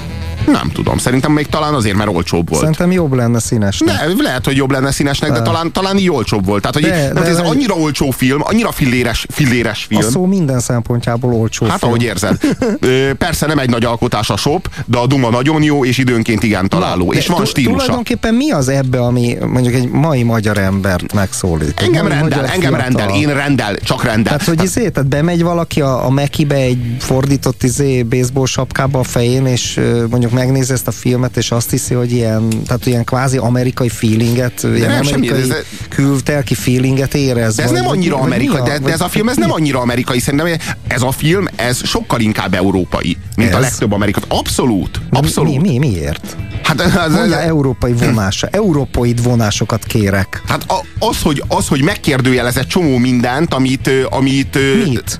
Nem 0.46 0.70
tudom, 0.72 0.98
szerintem 0.98 1.32
még 1.32 1.46
talán 1.46 1.74
azért, 1.74 1.96
mert 1.96 2.10
olcsóbb 2.14 2.48
volt. 2.48 2.60
Szerintem 2.60 2.92
jobb 2.92 3.12
lenne 3.12 3.38
színes. 3.38 3.78
Ne, 3.78 3.92
lehet, 4.22 4.44
hogy 4.44 4.56
jobb 4.56 4.70
lenne 4.70 4.90
színesnek, 4.92 5.32
de 5.32 5.42
talán, 5.42 5.72
talán 5.72 5.96
így 5.98 6.10
olcsóbb 6.10 6.46
volt. 6.46 6.60
Tehát, 6.60 6.74
hogy 6.74 6.84
De- 6.84 6.90
de, 7.08 7.12
de- 7.12 7.20
de, 7.20 7.26
ez 7.28 7.36
de- 7.36 7.42
annyira 7.48 7.74
olcsó 7.74 8.10
film, 8.10 8.40
annyira 8.44 8.72
filléres, 8.72 9.26
filléres 9.30 9.84
film. 9.88 10.00
A 10.06 10.10
szó 10.10 10.26
minden 10.26 10.60
szempontjából 10.60 11.32
olcsó 11.32 11.66
Hát 11.66 11.78
film. 11.78 11.90
ahogy 11.90 12.02
érzed. 12.02 12.38
Persze 13.18 13.46
nem 13.46 13.58
egy 13.58 13.70
nagy 13.70 13.84
alkotás 13.84 14.30
a 14.30 14.36
shop, 14.36 14.68
de 14.86 14.98
a 14.98 15.06
Duma 15.06 15.30
nagyon 15.30 15.62
jó, 15.62 15.84
és 15.84 15.98
időnként 15.98 16.42
igen 16.42 16.68
találó. 16.68 17.10
De 17.12 17.18
és 17.18 17.26
van 17.26 17.44
stílusa. 17.44 17.72
Tulajdonképpen 17.78 18.34
mi 18.34 18.50
az 18.50 18.68
ebbe, 18.68 19.00
ami 19.00 19.36
mondjuk 19.46 19.74
egy 19.74 19.88
mai 19.88 20.22
magyar 20.22 20.58
embert 20.58 21.12
megszólít? 21.12 21.80
Engem 21.80 22.06
mai 22.06 22.12
rendel, 22.16 22.38
magyar 22.38 22.54
engem 22.54 22.72
fiatal. 22.74 22.78
rendel, 22.80 23.08
én 23.20 23.34
rendel, 23.34 23.76
csak 23.76 24.02
rendel. 24.04 24.22
Tehát, 24.38 24.44
hogy 24.56 24.62
izé, 24.62 24.88
tehát 24.88 25.08
bemegy 25.08 25.42
valaki 25.42 25.80
a, 25.80 26.04
a 26.06 26.10
Mekibe 26.10 26.54
egy 26.54 26.78
fordított 26.98 27.62
izé 27.62 28.02
baseball 28.02 28.46
sapkába 28.46 28.98
a 28.98 29.02
fején, 29.02 29.46
és 29.46 29.76
ö, 29.76 30.04
mondjuk 30.30 30.46
megnézi 30.48 30.72
ezt 30.72 30.86
a 30.86 30.90
filmet, 30.90 31.36
és 31.36 31.50
azt 31.50 31.70
hiszi, 31.70 31.94
hogy 31.94 32.12
ilyen, 32.12 32.48
tehát 32.66 32.86
ilyen 32.86 33.04
kvázi 33.04 33.36
amerikai 33.36 33.88
feelinget, 33.88 34.62
ilyen 34.62 34.90
nem, 34.90 35.02
semmi, 35.02 35.28
amerikai 35.28 35.58
kültelki 35.88 36.54
feelinget 36.54 37.14
érez. 37.14 37.54
De 37.56 37.62
ez 37.62 37.70
vagy- 37.70 37.80
nem 37.80 37.88
annyira 37.90 38.16
vagy 38.16 38.28
mi 38.28 38.34
amerikai, 38.34 38.60
a- 38.60 38.64
de, 38.64 38.78
de 38.78 38.92
ez 38.92 39.00
a 39.00 39.08
film 39.08 39.28
ez 39.28 39.36
nem 39.36 39.52
annyira 39.52 39.80
amerikai, 39.80 40.18
szerintem 40.18 40.48
ez 40.88 41.02
a 41.02 41.10
film, 41.10 41.46
ez 41.56 41.86
sokkal 41.86 42.20
inkább 42.20 42.54
európai, 42.54 43.16
mint 43.36 43.52
a 43.54 43.56
Ez? 43.56 43.62
legtöbb 43.62 43.92
amerikai. 43.92 44.22
Abszolút, 44.28 45.00
Mi, 45.10 45.18
abszolút. 45.18 45.60
mi, 45.62 45.78
miért? 45.78 46.36
Hát, 46.62 46.80
ez, 46.80 47.12
Mondja 47.12 47.40
európai 47.40 47.92
vonása, 47.92 48.46
európoid 48.50 49.22
vonásokat 49.22 49.84
kérek. 49.84 50.42
hát 50.48 50.64
a- 50.70 50.84
az, 51.06 51.22
hogy, 51.22 51.42
az, 51.48 51.68
hogy 51.68 51.82
megkérdőjelez 51.82 52.56
egy 52.56 52.66
csomó 52.66 52.96
mindent, 52.96 53.54
amit, 53.54 53.90
amit 54.10 54.58
Mit? 54.84 55.18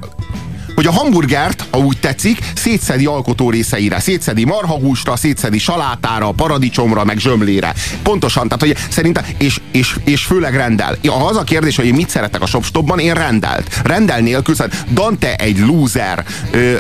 Hogy 0.76 0.87
a 0.87 0.92
hamburgert, 0.92 1.64
ha 1.71 1.78
úgy 1.78 1.99
tetszik, 2.00 2.38
szétszedi 2.54 3.06
alkotó 3.06 3.50
részeire. 3.50 4.00
Szétszedi 4.00 4.45
marhahúsra, 4.45 5.16
szétszedi 5.16 5.59
salátára, 5.59 6.30
paradicsomra, 6.30 7.04
meg 7.04 7.18
zsömlére. 7.18 7.75
Pontosan, 8.02 8.49
tehát 8.49 8.61
hogy 8.61 8.87
szerintem, 8.90 9.25
és, 9.38 9.61
és, 9.73 9.97
és 10.04 10.25
főleg 10.25 10.54
rendel. 10.54 10.97
Ha 11.06 11.26
az 11.26 11.37
a 11.37 11.42
kérdés, 11.42 11.76
hogy 11.76 11.87
én 11.87 11.95
mit 11.95 12.11
szeretek 12.11 12.42
a 12.42 12.47
shopstopban, 12.47 12.99
én 12.99 13.14
rendelt. 13.14 13.80
Rendel 13.85 14.21
nélkül, 14.21 14.54
szóval 14.54 14.78
Dante 14.92 15.35
egy 15.35 15.59
loser. 15.59 16.25
Ö, 16.50 16.76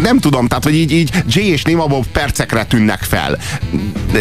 nem 0.00 0.18
tudom, 0.18 0.46
tehát 0.48 0.64
hogy 0.64 0.74
így, 0.74 0.92
így 0.92 1.22
Jay 1.26 1.50
és 1.50 1.62
Nima 1.62 1.86
Bob 1.86 2.06
percekre 2.06 2.64
tűnnek 2.64 3.02
fel. 3.02 3.38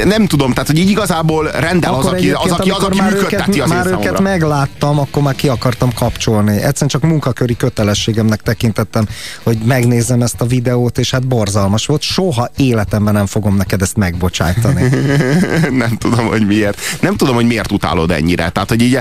Nem 0.05 0.27
tudom, 0.27 0.53
tehát 0.53 0.67
hogy 0.67 0.79
így 0.79 0.89
igazából 0.89 1.49
rendel 1.51 1.93
az, 1.93 2.05
aki, 2.05 2.31
az, 2.31 2.51
aki, 2.51 2.69
az, 2.69 2.83
aki 2.83 2.97
már 2.97 3.11
működteti 3.11 3.51
őket, 3.51 3.63
az 3.63 3.69
már 3.69 3.85
őket 3.85 4.19
megláttam, 4.19 4.99
akkor 4.99 5.23
már 5.23 5.35
ki 5.35 5.47
akartam 5.47 5.93
kapcsolni. 5.93 6.51
Egyszerűen 6.51 6.89
csak 6.89 7.01
munkaköri 7.01 7.55
kötelességemnek 7.57 8.41
tekintettem, 8.41 9.04
elkezdtem, 9.05 9.43
hogy 9.43 9.57
megnézzem 9.65 10.21
ezt 10.21 10.41
a 10.41 10.45
videót, 10.45 10.97
és 10.97 11.11
hát 11.11 11.27
borzalmas 11.27 11.85
volt. 11.85 12.01
Soha 12.01 12.49
életemben 12.57 13.13
nem 13.13 13.25
fogom 13.25 13.55
neked 13.55 13.81
ezt 13.81 13.97
megbocsájtani. 13.97 14.89
nem 15.83 15.97
tudom, 15.97 16.25
hogy 16.25 16.45
miért. 16.45 16.79
Nem 17.01 17.15
tudom, 17.15 17.35
hogy 17.35 17.45
miért 17.45 17.71
utálod 17.71 18.11
ennyire. 18.11 18.49
Tehát, 18.49 18.69
hogy 18.69 18.81
így 18.81 18.99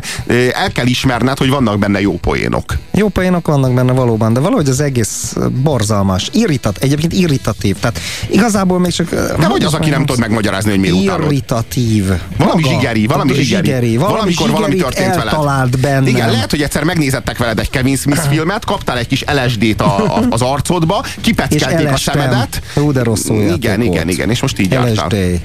el 0.52 0.73
kell 0.73 0.87
ismerned, 0.87 1.38
hogy 1.38 1.49
vannak 1.49 1.78
benne 1.78 2.00
jó 2.00 2.18
poénok. 2.18 2.78
Jó 2.92 3.08
poénok 3.08 3.46
vannak 3.46 3.75
benne 3.75 3.92
valóban, 3.92 4.32
de 4.32 4.40
valahogy 4.40 4.68
az 4.68 4.80
egész 4.80 5.37
borzalmas. 5.62 6.28
Irritat, 6.32 6.78
egyébként 6.78 7.12
irritatív. 7.12 7.76
Tehát 7.78 8.00
igazából 8.30 8.78
még 8.78 8.92
csak... 8.92 9.11
De 9.11 9.46
hogy 9.46 9.64
az, 9.64 9.75
aki 9.75 9.90
nem 9.90 10.06
tud 10.06 10.18
megmagyarázni, 10.18 10.70
hogy 10.70 10.80
miért 10.80 10.96
utálod? 10.96 11.25
Irritatív. 11.25 12.04
Valami 12.37 12.62
Maga, 12.62 12.75
zsigeri, 12.75 13.06
valami 13.06 13.34
zsigeri. 13.34 13.66
zsigeri. 13.66 13.96
Valami 13.96 14.12
Valamikor 14.14 14.50
valami 14.50 14.75
történt 14.75 15.14
veled. 15.14 15.76
Bennem. 15.80 16.06
Igen, 16.06 16.30
lehet, 16.30 16.50
hogy 16.50 16.62
egyszer 16.62 16.84
megnézettek 16.84 17.38
veled 17.38 17.58
egy 17.58 17.70
Kevin 17.70 17.96
Smith 17.96 18.28
filmet, 18.30 18.64
kaptál 18.64 18.99
egy 18.99 19.06
kis 19.06 19.25
LSD-t 19.44 19.80
a, 19.80 19.94
a, 19.97 20.27
az 20.31 20.43
arcodba, 20.43 21.05
kipeckelték 21.21 21.93
a 21.93 21.97
szemedet. 21.97 22.63
Hú, 22.75 22.93
de 22.93 23.03
rosszul 23.03 23.37
Igen, 23.37 23.83
igen, 23.83 24.09
igen, 24.09 24.31
és 24.31 24.41
most 24.41 24.59
így 24.59 24.73
jártál. 24.73 25.07
LSD. 25.07 25.41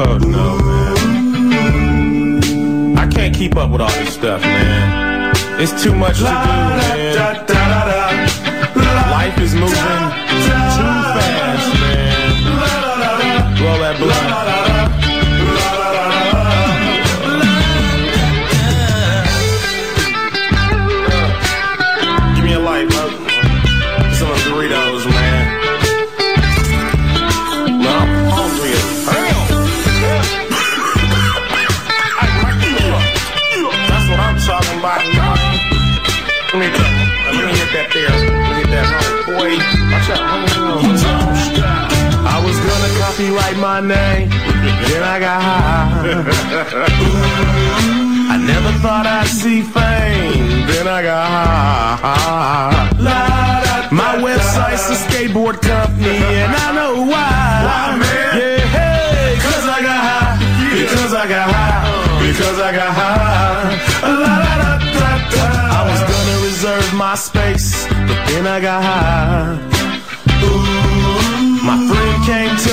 Oh 0.00 0.18
no, 0.18 0.56
man. 0.58 0.96
I 2.96 3.06
can't 3.06 3.34
keep 3.34 3.56
up 3.56 3.70
with 3.70 3.80
all 3.80 3.90
this 3.90 4.12
stuff, 4.12 4.42
man. 4.42 5.32
It's 5.60 5.82
too 5.82 5.94
much 5.94 6.18
to 6.18 6.24
do, 6.24 6.28
man. 6.28 7.16
Life 9.10 9.38
is 9.40 9.54
moving 9.54 10.27
my 43.82 43.86
name. 43.86 44.30
Then 44.30 45.02
I 45.02 45.20
got 45.20 45.42
high. 45.42 46.02
I 48.34 48.36
never 48.36 48.72
thought 48.82 49.06
I'd 49.06 49.26
see 49.26 49.62
fame. 49.62 50.66
Then 50.66 50.88
I 50.88 51.02
got 51.02 51.28
high. 52.00 52.88
My 53.90 54.16
website's 54.16 54.90
a 54.90 54.96
skateboard 55.04 55.60
company, 55.62 56.18
and 56.42 56.52
I 56.54 56.72
know 56.74 57.02
why. 57.02 57.98
Yeah, 58.34 58.58
hey, 58.76 59.36
cause 59.40 59.66
I 59.66 59.80
got 59.82 60.02
high. 60.10 60.38
Because 60.74 61.14
I 61.14 61.28
got 61.28 61.48
high. 61.48 62.26
Because 62.26 62.58
I 62.58 62.72
got 62.74 62.92
high. 62.94 63.78
I 65.78 65.82
was 65.90 66.00
gonna 66.10 66.38
reserve 66.44 66.94
my 66.94 67.14
space, 67.14 67.86
but 67.86 68.26
then 68.28 68.46
I 68.46 68.60
got 68.60 68.82
high. 68.82 69.77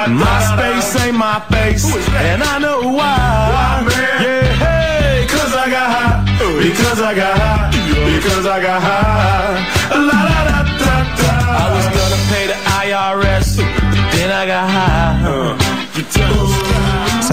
My 0.10 0.40
space 0.52 1.02
ain't 1.04 1.18
my 1.18 1.40
face, 1.52 1.86
and 1.96 2.44
I 2.44 2.60
know 2.60 2.82
why. 2.82 3.86
Yeah, 3.90 4.44
hey, 4.64 5.26
cause 5.28 5.54
I 5.56 5.70
got 5.70 5.90
high, 5.96 6.26
because 6.62 7.00
I 7.02 7.16
got 7.16 7.38
high, 7.38 7.72
because 7.72 8.46
I 8.46 8.62
got 8.62 8.82
high. 8.82 9.64
La 9.96 10.20
da 10.30 10.44
da 10.50 10.64
da 10.82 10.96
da. 11.18 11.32
I 11.62 11.66
was 11.76 11.88
gonna 11.98 12.20
pay 12.32 12.46
the 12.48 12.58
IRS, 12.84 13.58
but 13.58 14.12
then 14.14 14.30
I 14.32 14.46
got 14.46 14.70
high. 14.70 15.24
Uh, 15.26 16.43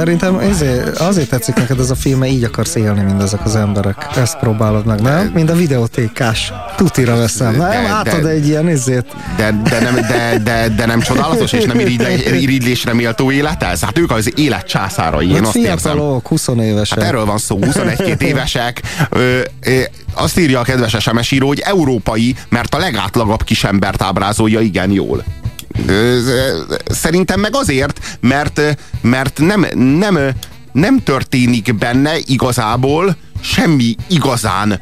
Szerintem 0.00 0.34
azért, 0.34 0.98
azért 0.98 1.28
tetszik 1.28 1.54
neked 1.54 1.78
ez 1.78 1.90
a 1.90 1.94
film, 1.94 2.24
így 2.24 2.44
akarsz 2.44 2.74
élni, 2.74 3.02
mint 3.02 3.22
ezek 3.22 3.44
az 3.44 3.56
emberek. 3.56 4.06
Ezt 4.16 4.38
próbálod 4.38 4.86
meg, 4.86 5.00
nem? 5.00 5.30
Mind 5.34 5.50
a 5.50 5.54
videótékás. 5.54 6.52
Tutira 6.76 7.16
veszem, 7.16 7.56
nem? 7.56 7.68
De, 7.70 7.76
Átad 7.76 8.26
egy 8.26 8.46
ilyen 8.46 8.68
izét. 8.68 9.06
De, 9.36 9.60
de, 9.70 9.80
nem, 9.80 9.94
de, 9.94 10.38
de, 10.44 10.68
de 10.68 10.86
nem 10.86 11.00
csodálatos, 11.00 11.52
és 11.52 11.64
nem 11.64 11.78
irigylésre 11.78 12.94
méltó 12.94 13.30
élet 13.30 13.62
ez? 13.62 13.80
Hát 13.80 13.98
ők 13.98 14.10
az 14.10 14.32
élet 14.38 14.66
császárai, 14.66 15.30
én 15.30 15.44
azt 15.44 15.56
érzem. 15.56 15.98
20 15.98 16.48
évesek. 16.48 16.98
Hát 16.98 17.08
erről 17.08 17.24
van 17.24 17.38
szó, 17.38 17.58
21-2 17.60 18.20
évesek. 18.20 18.82
Ö, 19.10 19.38
ö, 19.60 19.80
azt 20.14 20.38
írja 20.38 20.60
a 20.60 20.62
kedves 20.62 20.96
SMS 20.98 21.30
író, 21.30 21.46
hogy 21.46 21.60
európai, 21.60 22.36
mert 22.48 22.74
a 22.74 22.78
legátlagabb 22.78 23.44
kisembert 23.44 24.02
ábrázolja 24.02 24.60
igen 24.60 24.90
jól. 24.90 25.24
Szerintem 26.86 27.40
meg 27.40 27.54
azért, 27.54 28.18
mert, 28.20 28.60
mert 29.00 29.38
nem, 29.38 29.66
nem, 29.98 30.18
nem 30.72 31.02
történik 31.02 31.74
benne 31.74 32.18
igazából 32.26 33.16
semmi 33.40 33.94
igazán 34.08 34.80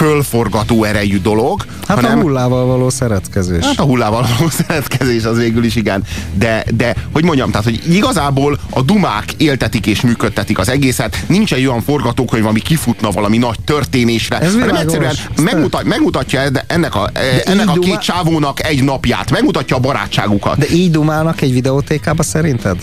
fölforgató 0.00 0.84
erejű 0.84 1.20
dolog. 1.20 1.64
Hát 1.86 2.00
hanem, 2.00 2.18
a 2.18 2.22
hullával 2.22 2.66
való 2.66 2.90
szeretkezés. 2.90 3.64
Hát 3.64 3.78
a 3.78 3.82
hullával 3.82 4.26
való 4.36 4.50
szeretkezés 4.66 5.24
az 5.24 5.36
végül 5.36 5.64
is 5.64 5.76
igen. 5.76 6.02
De, 6.34 6.64
de 6.76 6.94
hogy 7.12 7.24
mondjam, 7.24 7.50
tehát 7.50 7.64
hogy 7.64 7.94
igazából 7.94 8.58
a 8.70 8.82
dumák 8.82 9.32
éltetik 9.36 9.86
és 9.86 10.00
működtetik 10.00 10.58
az 10.58 10.68
egészet. 10.68 11.24
Nincs 11.26 11.54
egy 11.54 11.66
olyan 11.66 11.82
forgatókönyv, 11.82 12.46
ami 12.46 12.60
kifutna 12.60 13.10
valami 13.10 13.38
nagy 13.38 13.60
történésre. 13.64 14.38
Ez 14.38 14.52
hanem 14.52 14.74
egyszerűen 14.74 15.14
megmutat, 15.42 15.84
megmutatja 15.84 16.40
ennek 16.66 16.94
a, 16.94 17.10
ennek 17.44 17.68
a 17.68 17.72
két 17.72 17.98
csávónak 17.98 18.64
egy 18.64 18.84
napját. 18.84 19.30
Megmutatja 19.30 19.76
a 19.76 19.80
barátságukat. 19.80 20.58
De 20.58 20.66
így 20.72 20.90
dumálnak 20.90 21.40
egy 21.40 21.52
videótékába 21.52 22.22
szerinted? 22.22 22.76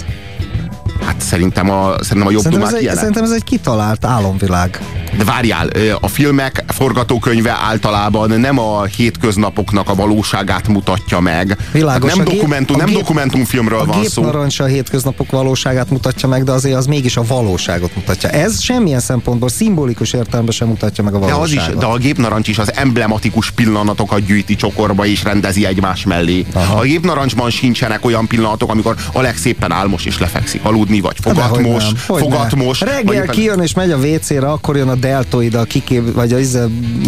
Hát 1.07 1.21
szerintem 1.21 1.69
a, 1.69 1.95
szerintem 2.01 2.27
a 2.27 2.31
jobb 2.31 2.41
szerintem 2.41 2.67
ez, 2.67 2.73
egy, 2.73 2.95
szerintem 2.95 3.23
ez 3.23 3.31
egy 3.31 3.43
kitalált 3.43 4.05
álomvilág. 4.05 4.79
De 5.17 5.23
várjál, 5.23 5.69
a 5.99 6.07
filmek 6.07 6.63
forgatókönyve 6.67 7.57
általában 7.61 8.39
nem 8.39 8.59
a 8.59 8.83
hétköznapoknak 8.83 9.89
a 9.89 9.95
valóságát 9.95 10.67
mutatja 10.67 11.19
meg. 11.19 11.57
Világos, 11.71 12.15
nem, 12.15 12.25
dokumentum, 12.25 12.77
nem 12.77 12.85
gép, 12.85 12.97
dokumentumfilmről 12.97 13.85
van 13.85 14.03
szó. 14.05 14.23
A 14.23 14.47
a 14.57 14.63
hétköznapok 14.63 15.31
valóságát 15.31 15.89
mutatja 15.89 16.27
meg, 16.27 16.43
de 16.43 16.51
azért 16.51 16.75
az 16.75 16.85
mégis 16.85 17.17
a 17.17 17.23
valóságot 17.27 17.95
mutatja. 17.95 18.29
Ez 18.29 18.61
semmilyen 18.61 18.99
szempontból 18.99 19.49
szimbolikus 19.49 20.13
értelemben 20.13 20.53
sem 20.53 20.67
mutatja 20.67 21.03
meg 21.03 21.13
a 21.13 21.19
valóságot. 21.19 21.49
De, 21.49 21.61
az 21.61 21.69
is, 21.69 21.75
de 21.79 21.85
a 21.85 21.97
gépnarancs 21.97 22.47
is 22.47 22.57
az 22.57 22.73
emblematikus 22.73 23.51
pillanatokat 23.51 24.25
gyűjti 24.25 24.55
csokorba 24.55 25.05
és 25.05 25.23
rendezi 25.23 25.65
egymás 25.65 26.05
mellé. 26.05 26.45
Aha. 26.53 26.79
A 26.79 26.81
gépnarancsban 26.81 27.49
sincsenek 27.49 28.05
olyan 28.05 28.27
pillanatok, 28.27 28.71
amikor 28.71 28.95
a 29.13 29.21
legszépen 29.21 29.71
álmos 29.71 30.05
és 30.05 30.19
lefekszik 30.19 30.63
aludni, 30.63 30.96
vagy 31.01 31.15
fogatmos, 31.21 31.83
fogatmos. 31.95 32.79
Reggel 32.79 33.25
vagy 33.25 33.29
kijön 33.29 33.59
és 33.59 33.73
megy 33.73 33.91
a 33.91 33.97
WC-re, 33.97 34.47
akkor 34.47 34.75
jön 34.77 34.87
a 34.87 34.95
deltoid, 34.95 35.53
a 35.53 35.63
kikép, 35.63 36.13
vagy 36.13 36.33
az 36.33 36.59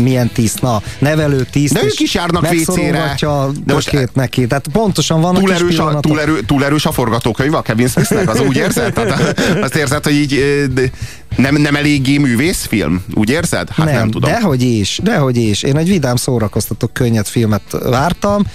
milyen 0.01 0.29
tiszt, 0.33 0.61
na, 0.61 0.81
nevelő 0.99 1.47
tiszt. 1.51 1.73
De 1.73 1.83
ők 1.83 1.99
is 1.99 2.13
járnak 2.13 2.51
WC-re. 2.51 3.15
De 3.65 3.73
most 3.73 3.89
két 3.89 4.09
neki. 4.13 4.47
Tehát 4.47 4.67
pontosan 4.71 5.21
van 5.21 5.33
túl 5.33 5.53
erős, 5.53 5.77
a, 5.77 5.99
túl, 5.99 6.21
erő, 6.21 6.41
túl 6.41 6.65
erős 6.65 6.85
a 6.85 6.91
forgatókönyv 6.91 7.53
a 7.53 7.61
Kevin 7.61 7.87
Smithnek, 7.87 8.29
az 8.29 8.39
úgy 8.39 8.55
érzed? 8.55 8.93
Tehát 8.93 9.39
azt 9.65 9.75
érzed, 9.75 10.03
hogy 10.03 10.13
így 10.13 10.43
nem, 11.35 11.55
nem 11.55 11.75
eléggé 11.75 12.17
művészfilm? 12.17 13.03
Úgy 13.13 13.29
érzed? 13.29 13.69
Hát 13.69 13.85
nem, 13.85 13.95
nem 13.95 14.11
tudom. 14.11 14.31
Dehogy 14.31 14.61
is, 14.61 14.99
dehogy 15.03 15.37
is. 15.37 15.63
Én 15.63 15.77
egy 15.77 15.87
vidám 15.87 16.15
szórakoztató 16.15 16.89
könnyed 16.93 17.27
filmet 17.27 17.61
vártam, 17.83 18.45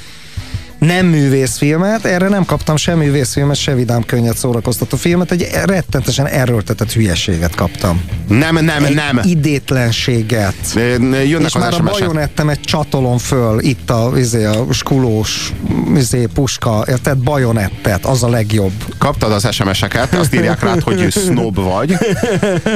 nem 0.78 1.06
művészfilmet, 1.06 2.04
erre 2.04 2.28
nem 2.28 2.44
kaptam 2.44 2.76
sem 2.76 2.98
művészfilmet, 2.98 3.56
se 3.56 3.74
vidám 3.74 4.02
könnyed 4.02 4.36
szórakoztató 4.36 4.96
filmet, 4.96 5.30
egy 5.30 5.48
rettentesen 5.64 6.26
erőltetett 6.26 6.92
hülyeséget 6.92 7.54
kaptam. 7.54 8.04
Nem, 8.28 8.64
nem, 8.64 8.84
egy 8.84 8.94
nem. 8.94 9.20
idétlenséget. 9.22 10.54
Jönnek 11.26 11.46
És 11.46 11.54
már 11.54 11.74
a 11.74 11.82
bajonettem 11.82 12.48
egy 12.48 12.60
csatolom 12.60 13.18
föl, 13.18 13.60
itt 13.60 13.90
a, 13.90 14.12
izé, 14.16 14.44
a 14.44 14.66
skulós 14.70 15.52
izé, 15.96 16.26
puska, 16.34 16.84
tehát 17.02 17.18
bajonettet, 17.18 18.04
az 18.04 18.22
a 18.22 18.28
legjobb. 18.28 18.72
Kaptad 18.98 19.32
az 19.32 19.48
SMS-eket, 19.50 20.14
azt 20.14 20.34
írják 20.34 20.62
rád, 20.62 20.82
hogy 20.82 21.10
snob 21.10 21.54
vagy. 21.54 21.96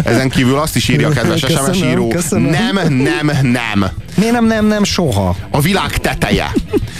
Ezen 0.04 0.28
kívül 0.28 0.58
azt 0.58 0.76
is 0.76 0.88
írja 0.88 1.08
a 1.08 1.10
kedves 1.10 1.40
köszönöm, 1.40 1.72
SMS 1.72 1.82
író. 1.82 2.08
Köszönöm. 2.08 2.50
Nem, 2.50 2.92
nem, 3.02 3.30
nem. 3.42 3.90
Miért 4.14 4.32
nem, 4.32 4.46
nem, 4.46 4.66
nem, 4.66 4.84
soha? 4.84 5.36
A 5.50 5.60
világ 5.60 5.96
teteje. 5.96 6.52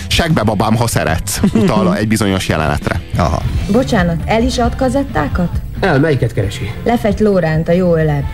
Segbe 0.09 0.43
babám, 0.43 0.77
ha 0.77 0.87
szeretsz. 0.87 1.41
Utal 1.55 1.97
egy 1.97 2.09
bizonyos 2.09 2.49
jelenetre. 2.49 3.01
Aha. 3.17 3.43
Bocsánat, 3.73 4.17
el 4.25 4.43
is 4.43 4.59
ad 4.59 4.77
kazettákat? 4.77 5.51
El, 5.81 5.99
melyiket 5.99 6.33
keresi? 6.33 6.71
Lefegy 6.85 7.21
Lóránt, 7.21 7.69
a 7.69 7.73
jó 7.73 7.97
öleb. 7.97 8.25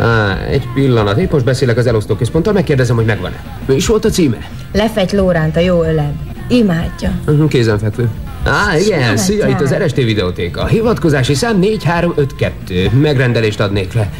Á, 0.00 0.38
egy 0.50 0.68
pillanat. 0.74 1.18
Épp 1.18 1.32
most 1.32 1.44
beszélek 1.44 1.76
az 1.76 1.86
elosztóközponttal, 1.86 2.52
megkérdezem, 2.52 2.96
hogy 2.96 3.04
megvan-e. 3.04 3.42
Mi 3.66 3.74
is 3.74 3.86
volt 3.86 4.04
a 4.04 4.08
címe? 4.10 4.36
Lefegy 4.72 5.12
Lóránt, 5.12 5.56
a 5.56 5.60
jó 5.60 5.82
öleb. 5.82 6.12
Imádja. 6.48 7.12
Kézenfekvő. 7.48 8.08
Á, 8.44 8.76
igen, 8.78 9.16
szia, 9.16 9.46
itt 9.48 9.60
az 9.60 9.74
RST 9.74 9.96
videótéka. 9.96 10.66
Hivatkozási 10.66 11.34
szám 11.34 11.58
4352. 11.58 12.90
Megrendelést 13.00 13.60
adnék 13.60 13.92
le. 13.92 14.12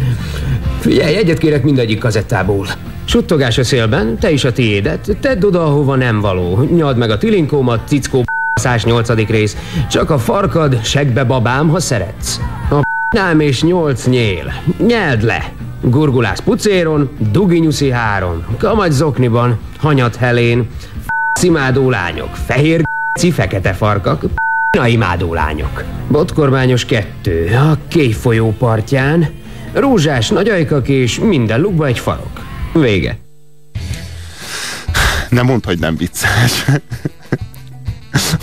Figyelj, 0.81 1.17
egyet 1.17 1.39
kérek 1.39 1.63
mindegyik 1.63 1.99
kazettából. 1.99 2.67
Suttogás 3.11 3.59
a 3.59 3.65
szélben, 3.65 4.19
te 4.19 4.31
is 4.31 4.45
a 4.45 4.53
tiédet, 4.53 5.17
tedd 5.21 5.45
oda, 5.45 5.65
ahova 5.65 5.95
nem 5.95 6.21
való. 6.21 6.69
Nyald 6.75 6.97
meg 6.97 7.11
a 7.11 7.19
tilinkómat, 7.19 7.89
cickó 7.89 8.23
108. 8.55 9.09
rész. 9.29 9.57
Csak 9.91 10.11
a 10.11 10.19
farkad, 10.19 10.85
segbe 10.85 11.25
babám, 11.25 11.69
ha 11.69 11.81
szeretsz. 11.81 12.41
A 12.71 12.81
nem 13.15 13.41
és 13.41 13.63
nyolc 13.63 14.07
nyél. 14.07 14.53
Nyeld 14.87 15.23
le! 15.23 15.53
Gurgulász 15.81 16.41
pucéron, 16.41 17.11
duginyuszi 17.31 17.91
háron, 17.91 18.45
kamagy 18.59 18.91
zokniban, 18.91 19.59
hanyat 19.79 20.17
helén, 20.17 20.69
f*** 21.35 21.43
imádó 21.43 21.91
lányok, 21.91 22.37
fehér 22.47 22.81
g***ci 22.81 23.31
fekete 23.31 23.73
farkak, 23.73 24.21
p***na 24.21 24.87
imádó 24.87 25.35
lányok. 25.35 25.85
Botkormányos 26.09 26.85
kettő, 26.85 27.55
a 27.55 27.77
kéj 27.89 28.13
folyó 28.13 28.55
partján, 28.59 29.29
rózsás 29.73 30.29
nagyajkak 30.29 30.89
és 30.89 31.19
minden 31.19 31.61
lukba 31.61 31.87
egy 31.87 31.99
farok. 31.99 32.40
Vége. 32.81 33.19
Nem 35.29 35.47
mondd, 35.47 35.65
hogy 35.65 35.79
nem 35.79 35.97
vicces. 35.97 36.65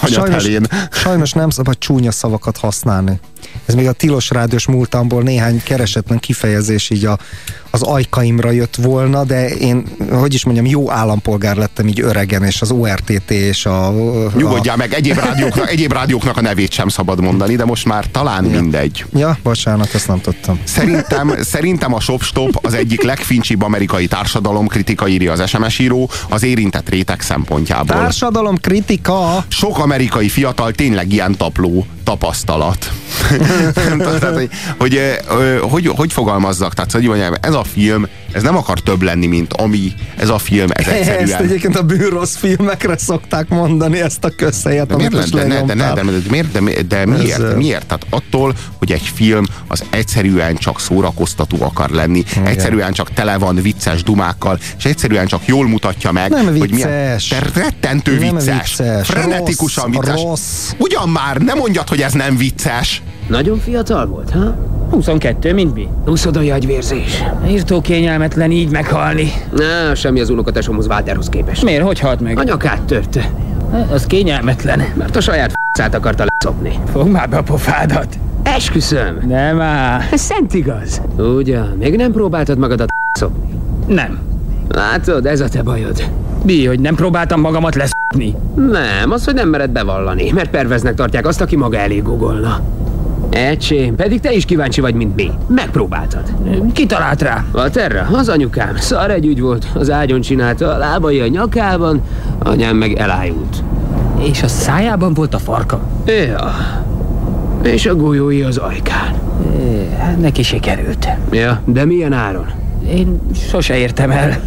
Sajnos, 0.04 0.44
Helén. 0.44 0.68
sajnos 0.92 1.32
nem 1.32 1.50
szabad 1.50 1.78
csúnya 1.78 2.12
szavakat 2.12 2.58
használni. 2.58 3.20
Ez 3.66 3.74
még 3.74 3.88
a 3.88 3.92
tilos 3.92 4.30
rádiós 4.30 4.68
múltamból 4.68 5.24
néhány 5.24 5.64
keresetlen 5.64 6.20
kifejezés 6.20 6.90
így 6.90 7.06
a, 7.06 7.18
az 7.82 7.88
ajkaimra 7.88 8.52
jött 8.52 8.76
volna, 8.76 9.24
de 9.24 9.50
én, 9.50 9.84
hogy 10.12 10.34
is 10.34 10.46
mondjam, 10.46 10.66
jó 10.66 10.92
állampolgár 10.92 11.56
lettem 11.56 11.88
így 11.88 12.02
öregen, 12.02 12.44
és 12.44 12.62
az 12.62 12.72
ORTT 12.72 13.32
és 13.32 13.66
a... 13.66 13.94
Nyugodjál 14.36 14.76
meg, 14.76 14.94
egyéb 14.94 15.18
rádióknak, 15.18 15.70
egyéb 15.70 15.94
rádióknak 15.94 16.38
a 16.38 16.42
nevét 16.42 16.72
sem 16.72 16.88
szabad 16.88 17.22
mondani, 17.22 17.56
de 17.56 17.66
most 17.66 17.86
már 17.86 18.06
talán 18.12 18.44
mindegy. 18.44 19.06
Ja, 19.14 19.38
bocsánat, 19.44 19.94
ezt 19.94 20.08
nem 20.08 20.22
tudtam. 20.22 20.60
Szerintem, 20.64 21.34
szerintem 21.42 21.94
a 21.94 22.00
Shopstop 22.00 22.60
az 22.66 22.74
egyik 22.74 23.02
legfincsibb 23.02 23.62
amerikai 23.62 24.08
társadalomkritika, 24.08 25.08
írja 25.08 25.32
az 25.32 25.50
SMS 25.50 25.80
író, 25.80 26.10
az 26.30 26.44
érintett 26.44 26.90
réteg 26.90 27.22
szempontjából. 27.22 27.96
Társadalom 27.96 28.58
kritika! 28.58 29.46
Sok 29.48 29.80
amerikai 29.80 30.30
fiatal 30.30 30.72
tényleg 30.72 31.12
ilyen 31.12 31.36
tapló 31.38 31.86
tapasztalat. 32.08 32.92
Tehát, 33.98 34.34
hogy, 34.34 34.50
hogy, 34.78 35.00
hogy, 35.60 35.60
hogy, 35.62 35.88
hogy 35.96 36.14
fogalmazzak? 36.14 36.74
Tehát, 36.74 36.92
hogy 36.92 37.04
mondjam, 37.04 37.34
ez 37.42 37.54
a 37.54 37.64
film, 37.74 38.08
ez 38.32 38.44
nem 38.44 38.58
akar 38.58 38.80
több 38.80 39.02
lenni, 39.02 39.26
mint 39.26 39.54
ami 39.54 39.94
ez 40.18 40.30
a 40.30 40.38
film, 40.38 40.68
ez 40.74 40.88
Ezt 40.88 40.96
egyszerűen. 40.96 41.42
egyébként 41.44 41.76
a 41.78 41.84
bűrosz 41.84 42.36
filmekre 42.36 42.98
szokták 42.98 43.48
mondani, 43.50 44.02
ezt 44.02 44.24
a 44.24 44.30
közhelyet, 44.30 44.88
De 44.88 44.96
miért, 44.96 45.12
most 45.12 45.32
de, 45.34 45.38
de, 45.38 45.44
de, 45.48 45.54
lenyomtál. 45.54 45.94
de, 45.94 46.02
de, 46.02 46.20
miért, 46.30 46.52
de, 46.52 46.82
de 46.88 47.06
miért? 47.06 47.40
Ez, 47.44 47.56
miért? 47.56 47.86
Tehát 47.86 48.06
attól, 48.10 48.54
hogy 48.78 48.92
egy 48.92 49.12
film 49.14 49.46
az 49.68 49.84
egyszerűen 49.90 50.56
csak 50.56 50.80
szórakoztató 50.80 51.58
akar 51.60 51.90
lenni, 51.90 52.24
egyszerűen 52.44 52.92
csak 52.92 53.14
tele 53.14 53.38
van 53.38 53.56
vicces 53.56 54.04
dumákkal, 54.04 54.60
és 54.78 54.86
egyszerűen 54.86 55.26
csak 55.28 55.46
jól 55.46 55.68
mutatja 55.68 56.12
meg, 56.12 56.30
Nem 56.30 56.46
hogy 56.58 56.72
milyen 56.72 56.90
de 57.30 57.40
rettentő 57.54 58.20
Nem 58.20 58.36
vicces, 58.36 58.76
vicces. 58.78 59.08
frenetikusan 59.08 59.92
Rossz, 59.92 60.00
vicces. 60.06 60.22
rossz. 60.22 60.72
Ugyan 60.78 61.10
már, 61.10 61.38
nem 61.38 61.58
mondjad, 61.58 61.88
hogy 61.90 62.02
ez 62.02 62.14
nem 62.14 62.38
vicces. 62.38 63.02
Nagyon 63.28 63.60
fiatal 63.60 64.06
volt, 64.08 64.30
ha? 64.32 64.76
22, 64.90 65.54
mint 65.54 65.74
mi? 65.74 65.88
Uszodai 66.06 66.52
agyvérzés. 66.52 67.24
Írtó 67.48 67.82
kényelmetlen 67.82 68.52
így 68.52 68.70
meghalni. 68.70 69.32
Na, 69.52 69.96
semmi 69.96 70.20
az 70.20 70.30
unokatesomhoz 70.30 70.88
Walterhoz 70.88 71.30
képest. 71.30 71.64
Miért? 71.64 71.84
Hogy 71.84 72.00
halt 72.00 72.20
meg? 72.20 72.40
A 72.40 72.44
nyakát 72.44 72.82
törte, 72.82 73.32
Az 73.92 74.06
kényelmetlen. 74.06 74.82
mert 74.98 75.16
a 75.16 75.22
saját 75.22 75.52
f***át 75.74 75.96
akarta 75.96 76.26
leszopni. 76.40 76.80
Fogd 76.92 77.12
már 77.12 77.30
be 77.30 77.38
a 77.38 77.44
pofádat. 77.44 78.08
Esküszöm. 78.44 79.18
Nem 79.28 79.62
áll. 79.62 80.00
Ez 80.12 80.22
szent 80.22 80.54
igaz. 80.54 81.02
Ugyan, 81.18 81.76
még 81.80 81.96
nem 81.96 82.12
próbáltad 82.12 82.58
magadat 82.58 82.90
szopni. 83.20 83.50
Nem. 83.88 84.20
Látod, 84.70 85.26
ez 85.26 85.40
a 85.42 85.50
te 85.50 85.62
bajod. 85.62 86.04
Mi, 86.44 86.66
hogy 86.66 86.80
nem 86.80 86.96
próbáltam 86.96 87.40
magamat 87.42 87.76
leszopni? 87.76 88.36
Nem, 88.72 89.12
az, 89.12 89.26
hogy 89.26 89.34
nem 89.34 89.50
mered 89.50 89.70
bevallani, 89.70 90.32
mert 90.32 90.50
perveznek 90.50 90.94
tartják 90.94 91.28
azt, 91.28 91.42
aki 91.42 91.56
maga 91.56 91.78
elé 91.78 91.98
googolna. 91.98 92.60
Ecsém, 93.46 93.96
pedig 93.96 94.20
te 94.20 94.34
is 94.34 94.46
kíváncsi 94.46 94.82
vagy, 94.82 94.94
mint 94.94 95.16
mi. 95.16 95.32
Megpróbáltad. 95.48 96.34
Ki 96.74 96.86
talált 96.86 97.22
rá? 97.22 97.46
Valterra, 97.52 98.08
az 98.12 98.30
anyukám, 98.30 98.76
szar 98.76 99.12
egy 99.12 99.26
ügy 99.26 99.42
volt. 99.42 99.68
Az 99.76 99.92
ágyon 99.92 100.22
csinálta, 100.22 100.74
a 100.74 100.78
lábai 100.78 101.20
a 101.20 101.28
nyakában, 101.28 102.02
anyám 102.40 102.76
meg 102.76 102.94
elájult. 102.94 103.64
És 104.22 104.44
a 104.44 104.48
szájában 104.48 105.14
volt 105.14 105.34
a 105.34 105.38
farka. 105.40 105.82
Ja. 106.06 106.54
És 107.64 107.86
a 107.86 107.96
golyói 107.96 108.42
az 108.42 108.58
ajkán. 108.58 109.14
Hát 110.00 110.20
neki 110.22 110.44
sikerült. 110.44 111.08
Ja, 111.32 111.62
de 111.66 111.86
milyen 111.86 112.14
áron? 112.14 112.46
Én 112.90 113.20
sose 113.50 113.78
értem 113.78 114.12
el. 114.12 114.40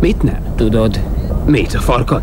Mit 0.00 0.22
nem? 0.22 0.38
Tudod, 0.56 1.00
Mit, 1.46 1.74
a 1.74 1.78
farkad? 1.80 2.22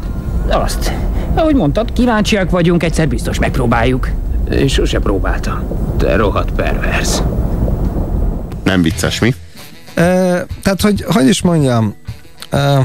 azt. 0.49 0.93
Ahogy 1.33 1.55
mondtad, 1.55 1.93
kíváncsiak 1.93 2.49
vagyunk, 2.49 2.83
egyszer 2.83 3.07
biztos 3.07 3.39
megpróbáljuk. 3.39 4.09
Én 4.51 4.67
sose 4.67 4.99
próbáltam. 4.99 5.63
Te 5.97 6.15
rohadt 6.15 6.51
pervers. 6.51 7.17
Nem 8.63 8.81
vicces, 8.81 9.19
mi? 9.19 9.33
Ö, 9.93 10.01
tehát, 10.61 10.81
hogy, 10.81 11.03
hogy 11.07 11.27
is 11.27 11.41
mondjam, 11.41 11.95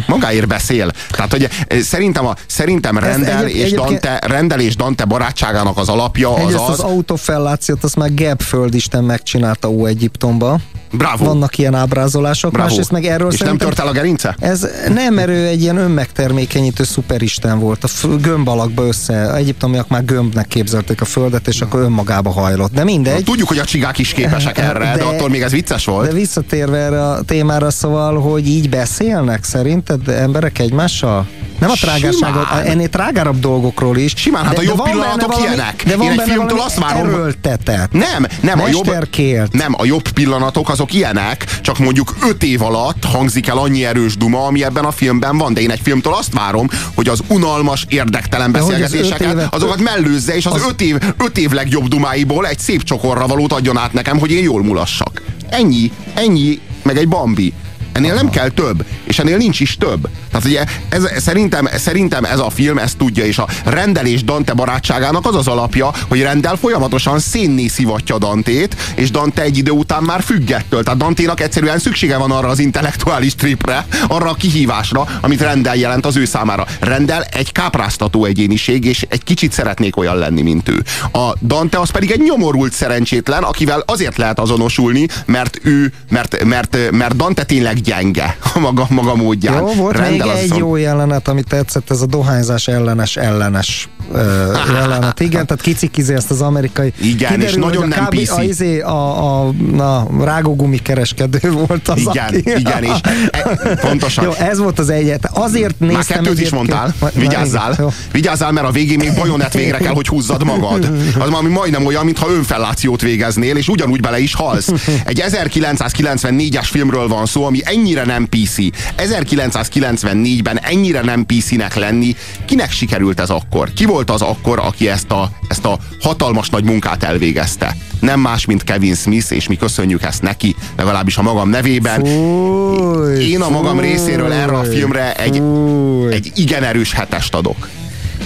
Magáért 0.07 0.47
beszél. 0.47 0.91
Tehát, 1.11 1.31
hogy 1.31 1.49
szerintem, 1.83 2.27
a, 2.27 2.35
szerintem 2.47 2.99
Rendel, 2.99 3.45
egyéb- 3.45 3.57
és 3.57 3.63
egyébként- 3.63 4.01
Dante, 4.01 4.27
Rendel 4.27 4.61
és 4.61 4.77
Dante 4.77 5.05
barátságának 5.05 5.79
az 5.79 5.89
alapja 5.89 6.35
az 6.35 6.55
az, 6.55 6.69
az 6.69 6.81
autofellációt, 6.81 7.85
azt 7.85 7.97
már 7.97 8.15
Gebb 8.15 8.41
földisten 8.41 9.05
megcsinálta 9.05 9.69
Ó-Egyiptomba. 9.71 10.59
bravo, 10.93 11.25
Vannak 11.25 11.59
ilyen 11.59 11.75
ábrázolások, 11.75 12.53
bravo. 12.53 12.69
másrészt 12.69 12.91
meg 12.91 13.05
erről 13.05 13.33
és 13.33 13.39
nem 13.39 13.57
tört 13.59 13.79
el 13.79 13.87
a 13.87 13.93
gerince? 13.93 14.37
Ez 14.41 14.67
nem 14.89 15.19
erő, 15.19 15.47
egy 15.47 15.63
ilyen 15.63 15.77
önmegtermékenyítő 15.77 16.85
szuperisten 16.85 17.59
volt. 17.59 17.85
A 17.85 18.07
gömb 18.21 18.49
alakba 18.49 18.87
össze, 18.87 19.35
egyiptomiak 19.35 19.89
már 19.89 20.05
gömbnek 20.05 20.47
képzelték 20.49 21.01
a 21.01 21.05
földet, 21.05 21.49
és 21.49 21.61
akkor 21.61 21.81
önmagába 21.81 22.31
hajlott. 22.31 22.73
De 22.73 22.85
mindegy. 22.85 23.25
Tudjuk, 23.25 23.49
hogy 23.49 23.59
a 23.59 23.65
csigák 23.65 23.99
is 23.99 24.13
képesek 24.13 24.59
erre, 24.59 24.85
de, 24.85 24.97
De- 24.97 25.05
attól 25.05 25.29
még 25.29 25.43
ez 25.43 25.51
vicces 25.53 25.85
De 25.85 25.91
volt. 25.91 26.13
visszatérve 26.13 26.77
erre 26.79 27.07
a 27.09 27.23
témára, 27.23 27.71
szóval, 27.71 28.21
hogy 28.21 28.49
így 28.49 28.69
beszélnek 28.69 29.45
szerinted 29.51 30.09
emberek 30.09 30.59
egymással? 30.59 31.27
Nem 31.59 31.71
a 31.71 31.75
trágárságot, 31.75 32.47
ennél 32.65 32.89
trágárabb 32.89 33.39
dolgokról 33.41 33.97
is. 33.97 34.13
Simán, 34.17 34.45
hát 34.45 34.59
a 34.59 34.63
jobb 34.63 34.83
pillanatok 34.83 35.33
valami- 35.33 35.47
ilyenek. 35.47 35.83
De 35.87 35.97
van 35.97 36.07
Én 36.07 36.21
egy 36.21 36.29
filmtől 36.29 36.61
azt 36.61 36.79
várom, 36.79 37.09
erőltetett. 37.09 37.93
Nem, 37.93 38.27
nem 38.41 38.61
a, 38.61 38.69
jobb, 38.69 39.07
nem, 39.51 39.75
a 39.79 39.85
jobb 39.85 40.09
pillanatok 40.09 40.69
azok 40.69 40.95
ilyenek, 40.95 41.59
csak 41.61 41.79
mondjuk 41.79 42.15
öt 42.29 42.43
év 42.43 42.63
alatt 42.63 43.05
hangzik 43.05 43.47
el 43.47 43.59
annyi 43.59 43.85
erős 43.85 44.17
duma, 44.17 44.45
ami 44.47 44.65
ebben 44.65 44.85
a 44.85 44.91
filmben 44.91 45.39
van, 45.39 45.55
de 45.55 45.61
én 45.61 45.71
egy 45.71 45.81
filmtől 45.83 46.13
azt 46.13 46.33
várom, 46.33 46.69
hogy 46.95 47.09
az 47.09 47.21
unalmas, 47.29 47.85
érdektelen 47.89 48.53
De 48.53 48.59
az 48.59 48.67
beszélgetéseket, 48.67 49.33
évet- 49.33 49.55
azokat 49.55 49.81
mellőzze, 49.81 50.37
és 50.37 50.47
az, 50.47 50.55
az- 50.55 50.67
öt, 50.69 50.81
év, 50.81 50.97
öt 51.19 51.39
év 51.39 51.51
legjobb 51.51 51.89
dumáiból 51.89 52.47
egy 52.47 52.59
szép 52.59 52.83
csokorra 52.83 53.27
valót 53.27 53.53
adjon 53.53 53.77
át 53.79 53.93
nekem, 53.93 54.19
hogy 54.19 54.31
én 54.31 54.43
jól 54.43 54.63
mulassak. 54.63 55.23
Ennyi, 55.49 55.93
ennyi, 56.15 56.61
meg 56.83 56.97
egy 56.97 57.09
bambi. 57.09 57.53
Ennél 57.93 58.15
nem 58.15 58.31
kell 58.31 58.49
több, 58.49 58.85
és 59.05 59.19
ennél 59.19 59.37
nincs 59.37 59.61
is 59.61 59.77
több. 59.77 60.09
Tehát 60.31 60.47
ugye 60.47 60.65
ez, 60.89 61.23
szerintem, 61.23 61.69
szerintem 61.77 62.25
ez 62.25 62.39
a 62.39 62.51
film 62.51 62.79
ezt 62.79 62.97
tudja, 62.97 63.25
és 63.25 63.39
a 63.39 63.49
rendelés 63.65 64.25
Dante 64.25 64.53
barátságának 64.53 65.27
az 65.27 65.35
az 65.35 65.49
alapja, 65.49 65.91
hogy 66.09 66.23
rendel 66.23 66.57
folyamatosan 66.57 67.19
szénné 67.19 67.67
szivatja 67.67 68.19
Dantét, 68.19 68.77
és 68.95 69.11
Dante 69.11 69.43
egy 69.43 69.57
idő 69.57 69.71
után 69.71 70.03
már 70.03 70.23
függettől. 70.23 70.83
Tehát 70.83 70.99
Danténak 70.99 71.41
egyszerűen 71.41 71.79
szüksége 71.79 72.17
van 72.17 72.31
arra 72.31 72.49
az 72.49 72.59
intellektuális 72.59 73.35
tripre, 73.35 73.87
arra 74.09 74.31
a 74.31 74.35
kihívásra, 74.35 75.07
amit 75.21 75.41
rendel 75.41 75.77
jelent 75.77 76.07
az 76.07 76.17
ő 76.17 76.25
számára. 76.25 76.67
Rendel 76.81 77.23
egy 77.23 77.53
kápráztató 77.53 78.25
egyéniség, 78.25 78.85
és 78.85 79.07
egy 79.09 79.25
kicsit 79.25 79.53
szeretnék 79.53 79.97
olyan 79.97 80.17
lenni, 80.17 80.43
mint 80.43 80.69
ő. 80.69 80.83
A 81.13 81.33
Dante 81.43 81.79
az 81.79 81.91
pedig 81.91 82.11
egy 82.11 82.21
nyomorult 82.21 82.73
szerencsétlen, 82.73 83.43
akivel 83.43 83.83
azért 83.87 84.17
lehet 84.17 84.39
azonosulni, 84.39 85.07
mert 85.27 85.61
ő, 85.63 85.93
mert, 86.09 86.45
mert, 86.45 86.91
mert 86.91 87.17
Dante 87.17 87.45
tényleg 87.45 87.80
gyenge 87.81 88.37
a 88.55 88.59
maga, 88.59 88.87
maga 88.89 89.15
módján. 89.15 89.57
Jó, 89.57 89.73
volt 89.75 89.97
Rendel 89.97 90.27
még 90.27 90.37
egy 90.37 90.57
jó 90.57 90.77
jelenet, 90.77 91.29
ami 91.29 91.43
tetszett, 91.43 91.91
ez 91.91 92.01
a 92.01 92.07
dohányzás 92.07 92.69
ellenes 92.69 93.17
ellenes 93.17 93.89
ö, 94.13 94.53
jelenet. 94.75 95.21
Igen, 95.21 95.47
tehát 95.47 95.63
kicikizi 95.63 96.15
ezt 96.15 96.31
az 96.31 96.41
amerikai. 96.41 96.93
Igen, 97.03 97.41
és 97.41 97.55
nagyon 97.55 97.89
nem 97.89 98.05
kb. 98.05 98.21
PC. 98.21 98.31
A, 98.31 98.43
izé, 98.43 98.81
a, 98.81 99.45
a 99.45 99.51
na, 99.73 100.07
rágógumi 100.21 100.79
kereskedő 100.79 101.51
volt 101.51 101.89
az, 101.89 101.99
Igen, 101.99 102.25
aki... 102.27 102.37
igen, 102.37 102.83
és 102.83 103.01
e, 103.31 103.77
pontosan. 103.81 104.25
Jó, 104.25 104.33
ez 104.33 104.59
volt 104.59 104.79
az 104.79 104.91
egyet. 104.91 105.31
Azért 105.33 105.81
néztem 105.81 105.97
Már 105.97 106.05
kettőt 106.07 106.41
is 106.41 106.51
mondtál, 106.51 106.95
na, 107.01 107.11
vigyázzál, 107.15 107.73
igen, 107.73 107.85
jó. 107.85 107.93
vigyázzál, 108.13 108.53
mert 108.53 108.67
a 108.67 108.71
végén 108.71 108.99
még 108.99 109.15
bajonett 109.15 109.53
végre 109.53 109.79
kell, 109.79 109.93
hogy 109.93 110.09
húzzad 110.09 110.45
magad. 110.45 110.93
Az 111.19 111.29
valami 111.29 111.49
majdnem 111.49 111.87
olyan, 111.87 112.05
mintha 112.05 112.31
önfellációt 112.31 113.01
végeznél, 113.01 113.57
és 113.57 113.69
ugyanúgy 113.69 114.01
bele 114.01 114.19
is 114.19 114.35
halsz. 114.35 114.69
Egy 115.05 115.23
1994-es 115.31 116.69
filmről 116.71 117.09
van 117.09 117.27
szó, 117.27 117.45
ami 117.45 117.61
ennyire 117.71 118.05
nem 118.05 118.29
PC. 118.29 118.57
1994-ben 118.97 120.59
ennyire 120.61 121.01
nem 121.01 121.27
PC-nek 121.27 121.75
lenni, 121.75 122.17
kinek 122.45 122.71
sikerült 122.71 123.21
ez 123.21 123.31
akkor? 123.31 123.73
Ki 123.73 123.85
volt 123.85 124.11
az 124.11 124.23
akkor, 124.23 124.59
aki 124.59 124.89
ezt 124.89 125.11
a, 125.11 125.31
ezt 125.49 125.65
a 125.65 125.79
hatalmas 126.01 126.49
nagy 126.49 126.65
munkát 126.65 127.03
elvégezte? 127.03 127.77
Nem 128.01 128.21
más, 128.21 128.45
mint 128.45 128.65
Kevin 128.65 128.95
Smith, 128.95 129.33
és 129.33 129.49
mi 129.49 129.57
köszönjük 129.57 130.03
ezt 130.03 130.23
neki, 130.23 130.57
legalábbis 130.77 131.17
a 131.17 131.23
magam 131.23 131.49
nevében. 131.49 132.05
Fúj, 132.05 133.25
Én 133.25 133.41
a 133.41 133.49
magam 133.51 133.77
fúj, 133.79 133.87
részéről 133.87 134.33
erre 134.33 134.57
a 134.59 134.65
filmre 134.65 135.15
egy, 135.15 135.37
fúj. 135.37 136.13
egy 136.13 136.33
igen 136.35 136.63
erős 136.65 136.93
hetest 136.93 137.35
adok. 137.35 137.69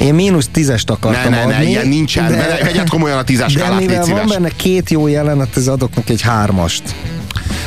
Én 0.00 0.14
mínusz 0.14 0.48
tízest 0.52 0.90
akartam 0.90 1.30
Ne, 1.32 1.38
ne, 1.38 1.44
ne, 1.44 1.54
adni. 1.56 1.68
ilyen 1.68 1.88
nincsen. 1.88 2.28
de- 2.30 2.58
Vegyed 2.62 2.88
komolyan 2.88 3.18
a 3.18 3.24
tízes 3.24 3.52
De 3.52 3.58
skálát, 3.58 3.80
mivel 3.80 4.04
van 4.06 4.26
benne 4.28 4.48
két 4.56 4.90
jó 4.90 5.06
jelenet, 5.06 5.56
ez 5.56 5.68
adok 5.68 5.94
neki 5.94 6.12
egy 6.12 6.20
hármast. 6.22 6.82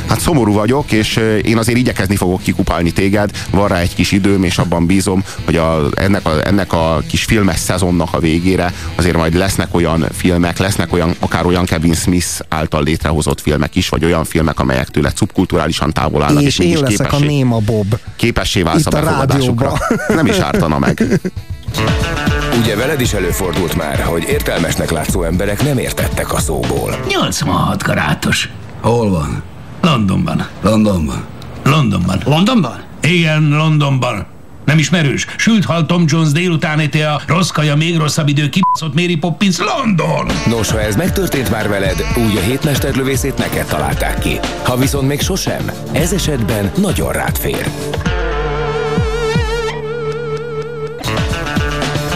Hát 0.08 0.20
szomorú 0.20 0.52
vagyok, 0.52 0.92
és 0.92 1.20
én 1.42 1.58
azért 1.58 1.78
igyekezni 1.78 2.16
fogok 2.16 2.42
kikupálni 2.42 2.92
téged. 2.92 3.30
Van 3.50 3.68
rá 3.68 3.78
egy 3.78 3.94
kis 3.94 4.12
időm, 4.12 4.44
és 4.44 4.58
abban 4.58 4.86
bízom, 4.86 5.24
hogy 5.44 5.56
a, 5.56 5.88
ennek, 5.94 6.26
a, 6.26 6.46
ennek 6.46 6.72
a 6.72 7.02
kis 7.08 7.24
filmes 7.24 7.58
szezonnak 7.58 8.14
a 8.14 8.18
végére 8.18 8.72
azért 8.94 9.16
majd 9.16 9.34
lesznek 9.34 9.74
olyan 9.74 10.06
filmek, 10.12 10.58
lesznek 10.58 10.92
olyan, 10.92 11.14
akár 11.18 11.46
olyan 11.46 11.64
Kevin 11.64 11.94
Smith 11.94 12.26
által 12.48 12.82
létrehozott 12.82 13.40
filmek 13.40 13.74
is, 13.76 13.88
vagy 13.88 14.04
olyan 14.04 14.24
filmek, 14.24 14.60
amelyek 14.60 14.88
tőle 14.88 15.12
szubkulturálisan 15.14 15.92
távol 15.92 16.22
állnak, 16.22 16.42
és 16.42 16.58
én 16.58 16.66
mégis 16.66 16.80
leszek 16.80 17.12
a 17.12 17.16
képessé, 17.16 17.26
Néma 17.26 17.58
Bob. 17.58 17.98
képessé 18.16 18.62
válsz 18.62 18.86
a 18.86 18.88
Itt 18.90 18.94
a 18.94 19.00
befogadásukra. 19.00 19.72
Nem 20.08 20.26
is 20.26 20.38
ártana 20.38 20.78
meg. 20.78 21.02
Ugye 22.60 22.76
veled 22.76 23.00
is 23.00 23.12
előfordult 23.12 23.76
már, 23.76 24.00
hogy 24.00 24.24
értelmesnek 24.28 24.90
látszó 24.90 25.22
emberek 25.22 25.62
nem 25.62 25.78
értettek 25.78 26.32
a 26.32 26.38
szóból. 26.38 26.98
86 27.08 27.82
karátos. 27.82 28.48
Hol 28.80 29.10
van? 29.10 29.42
Londonban. 29.80 30.46
Londonban. 30.60 31.24
Londonban. 31.64 32.22
Londonban? 32.24 32.82
Igen, 33.00 33.48
Londonban. 33.48 34.26
Nem 34.64 34.78
ismerős? 34.78 35.26
Sült 35.36 35.64
hal 35.64 35.86
Tom 35.86 36.04
Jones 36.06 36.32
délután 36.32 36.78
a 36.78 37.20
rossz 37.26 37.48
kaja, 37.48 37.76
még 37.76 37.96
rosszabb 37.96 38.28
idő, 38.28 38.48
kibaszott 38.48 38.94
Mary 38.94 39.16
Poppins, 39.16 39.56
London! 39.58 40.26
Nos, 40.46 40.70
ha 40.70 40.80
ez 40.80 40.96
megtörtént 40.96 41.50
már 41.50 41.68
veled, 41.68 42.06
úgy 42.16 42.36
a 42.36 42.40
hétmesterlövészét 42.40 43.38
neked 43.38 43.66
találták 43.66 44.18
ki. 44.18 44.38
Ha 44.64 44.76
viszont 44.76 45.08
még 45.08 45.20
sosem, 45.20 45.70
ez 45.92 46.12
esetben 46.12 46.70
nagyon 46.76 47.12
rád 47.12 47.36
fér. 47.36 47.70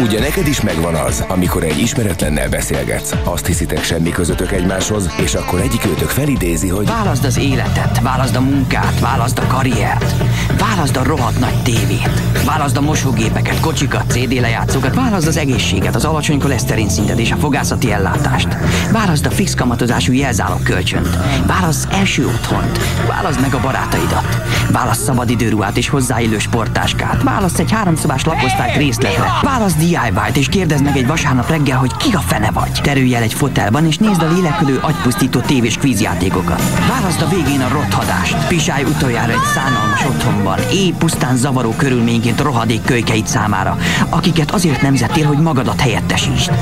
Ugye 0.02 0.20
neked 0.20 0.46
is 0.46 0.60
megvan 0.60 0.94
az, 0.94 1.24
amikor 1.28 1.62
egy 1.62 1.78
ismeretlennel 1.78 2.48
beszélgetsz, 2.48 3.14
azt 3.24 3.46
hiszitek 3.46 3.84
semmi 3.84 4.10
közöttök 4.10 4.52
egymáshoz, 4.52 5.10
és 5.16 5.34
akkor 5.34 5.60
egyik 5.60 5.84
őtök 5.86 6.08
felidézi, 6.08 6.68
hogy 6.68 6.86
Válaszd 6.86 7.24
az 7.24 7.38
életet, 7.38 8.00
válaszd 8.00 8.36
a 8.36 8.40
munkát, 8.40 9.00
válaszd 9.00 9.38
a 9.38 9.46
karriert, 9.46 10.14
válaszd 10.58 10.96
a 10.96 11.02
rohadt 11.02 11.38
nagy 11.38 11.62
tévét, 11.62 12.20
válaszd 12.44 12.76
a 12.76 12.80
mosógépeket, 12.80 13.60
kocsikat, 13.60 14.10
CD 14.10 14.40
lejátszókat, 14.40 14.94
válaszd 14.94 15.26
az 15.26 15.36
egészséget, 15.36 15.94
az 15.94 16.04
alacsony 16.04 16.38
koleszterin 16.38 16.88
szintet 16.88 17.18
és 17.18 17.30
a 17.30 17.36
fogászati 17.36 17.92
ellátást, 17.92 18.56
válaszd 18.92 19.26
a 19.26 19.30
fix 19.30 19.54
kamatozású 19.54 20.12
jelzálog 20.12 20.62
kölcsönt, 20.62 21.18
válaszd 21.46 21.88
első 21.92 22.26
otthont, 22.26 22.78
válaszd 23.08 23.40
meg 23.40 23.54
a 23.54 23.60
barátaidat, 23.60 24.42
válaszd 24.70 25.00
szabadidőruhát 25.00 25.76
és 25.76 25.88
hozzáillő 25.88 26.38
sporttáskát, 26.38 27.22
válaszd 27.22 27.60
egy 27.60 27.72
háromszobás 27.72 28.24
lakosztályt 28.24 28.76
részletre, 28.76 29.24
válaszd 29.42 29.90
DIY-t 29.92 30.36
és 30.36 30.48
kérdezd 30.48 30.84
meg 30.84 30.96
egy 30.96 31.06
vasárnap 31.06 31.48
reggel, 31.48 31.78
hogy 31.78 31.96
ki 31.96 32.12
a 32.12 32.18
fene 32.18 32.50
vagy. 32.50 32.80
Terülj 32.82 33.14
el 33.14 33.22
egy 33.22 33.34
fotelban 33.34 33.86
és 33.86 33.96
nézd 33.96 34.22
a 34.22 34.32
lélekülő 34.32 34.78
agypusztító 34.82 35.40
tévés 35.40 35.76
kvízjátékokat. 35.76 36.62
Válaszd 36.88 37.22
a 37.22 37.28
végén 37.28 37.60
a 37.60 37.68
rothadást. 37.68 38.46
Pisálj 38.46 38.84
utoljára 38.84 39.32
egy 39.32 39.48
szánalmas 39.54 40.04
otthonban, 40.04 40.58
éj 40.72 40.92
pusztán 40.98 41.36
zavaró 41.36 41.70
körülményként 41.70 42.40
rohadék 42.40 42.82
kölykeit 42.82 43.26
számára, 43.26 43.76
akiket 44.08 44.50
azért 44.50 44.82
nemzettél, 44.82 45.26
hogy 45.26 45.38
magadat 45.38 45.80
helyettesítsd. 45.80 46.52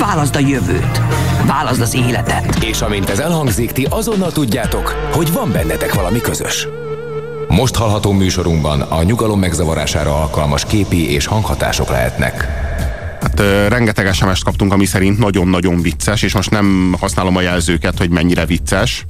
Válaszd 0.00 0.36
a 0.36 0.38
jövőt. 0.38 1.00
Válaszd 1.46 1.80
az 1.80 1.94
életet. 1.94 2.64
És 2.64 2.80
amint 2.80 3.10
ez 3.10 3.18
elhangzik, 3.18 3.72
ti 3.72 3.86
azonnal 3.90 4.32
tudjátok, 4.32 5.08
hogy 5.12 5.32
van 5.32 5.52
bennetek 5.52 5.94
valami 5.94 6.20
közös. 6.20 6.68
Most 7.48 7.74
hallható 7.74 8.12
műsorunkban 8.12 8.80
a 8.80 9.02
nyugalom 9.02 9.38
megzavarására 9.38 10.20
alkalmas 10.20 10.64
képi 10.64 11.12
és 11.12 11.26
hanghatások 11.26 11.88
lehetnek. 11.88 12.48
Hát 13.20 13.40
ö, 13.40 13.68
rengeteg 13.68 14.12
SMS-t 14.14 14.44
kaptunk, 14.44 14.72
ami 14.72 14.84
szerint 14.84 15.18
nagyon-nagyon 15.18 15.82
vicces, 15.82 16.22
és 16.22 16.34
most 16.34 16.50
nem 16.50 16.96
használom 17.00 17.36
a 17.36 17.40
jelzőket, 17.40 17.98
hogy 17.98 18.10
mennyire 18.10 18.46
vicces. 18.46 19.04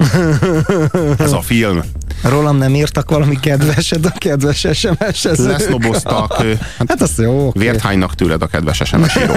Ez 1.19 1.33
a 1.33 1.41
film. 1.41 1.81
Rólam 2.23 2.57
nem 2.57 2.75
írtak 2.75 3.11
valami 3.11 3.41
kedveset 3.41 4.05
a 4.07 4.13
kedves 4.19 4.67
SMS-hez. 4.73 5.47
Lesznoboztak. 5.47 6.37
ö, 6.43 6.53
Hát 6.79 7.03
az 7.03 7.13
jó. 7.17 7.47
oké. 7.47 7.59
Vért 7.59 7.81
hánynak 7.81 8.15
tőled 8.15 8.43
a 8.43 8.47
kedves 8.47 8.83
SMS 8.85 9.17
író. 9.17 9.33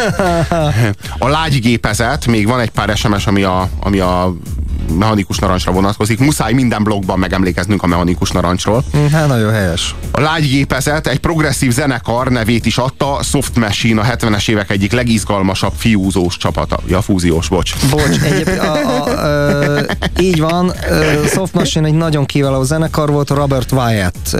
A 1.25 1.27
lágygépezet, 1.27 2.25
még 2.27 2.47
van 2.47 2.59
egy 2.59 2.69
pár 2.71 2.97
SMS, 2.97 3.27
ami 3.27 3.43
a, 3.43 3.69
ami 3.79 3.99
a 3.99 4.35
mechanikus 4.97 5.37
narancsra 5.37 5.71
vonatkozik. 5.71 6.19
Muszáj 6.19 6.53
minden 6.53 6.83
blogban 6.83 7.19
megemlékeznünk 7.19 7.83
a 7.83 7.87
mechanikus 7.87 8.31
narancsról. 8.31 8.83
Hát 9.11 9.27
nagyon 9.27 9.51
helyes. 9.51 9.95
A 10.11 10.21
lágygépezet 10.21 11.07
egy 11.07 11.19
progresszív 11.19 11.71
zenekar 11.71 12.27
nevét 12.27 12.65
is 12.65 12.77
adta, 12.77 13.19
Soft 13.23 13.55
Machine, 13.55 14.01
a 14.01 14.05
70-es 14.05 14.49
évek 14.49 14.69
egyik 14.69 14.91
legizgalmasabb 14.91 15.73
fiúzós 15.77 16.37
csapata. 16.37 16.79
Ja, 16.87 17.01
fúziós, 17.01 17.47
bocs. 17.47 17.73
Bocs, 17.89 18.19
egyébként 18.21 18.59
a, 18.59 19.03
a, 19.03 19.09
ö, 19.09 19.81
így 20.19 20.39
van, 20.39 20.73
Soft 21.33 21.53
Machine 21.53 21.87
egy 21.87 21.93
nagyon 21.93 22.25
kiváló 22.25 22.63
zenekar 22.63 23.11
volt, 23.11 23.29
Robert 23.29 23.71
Wyatt 23.71 24.37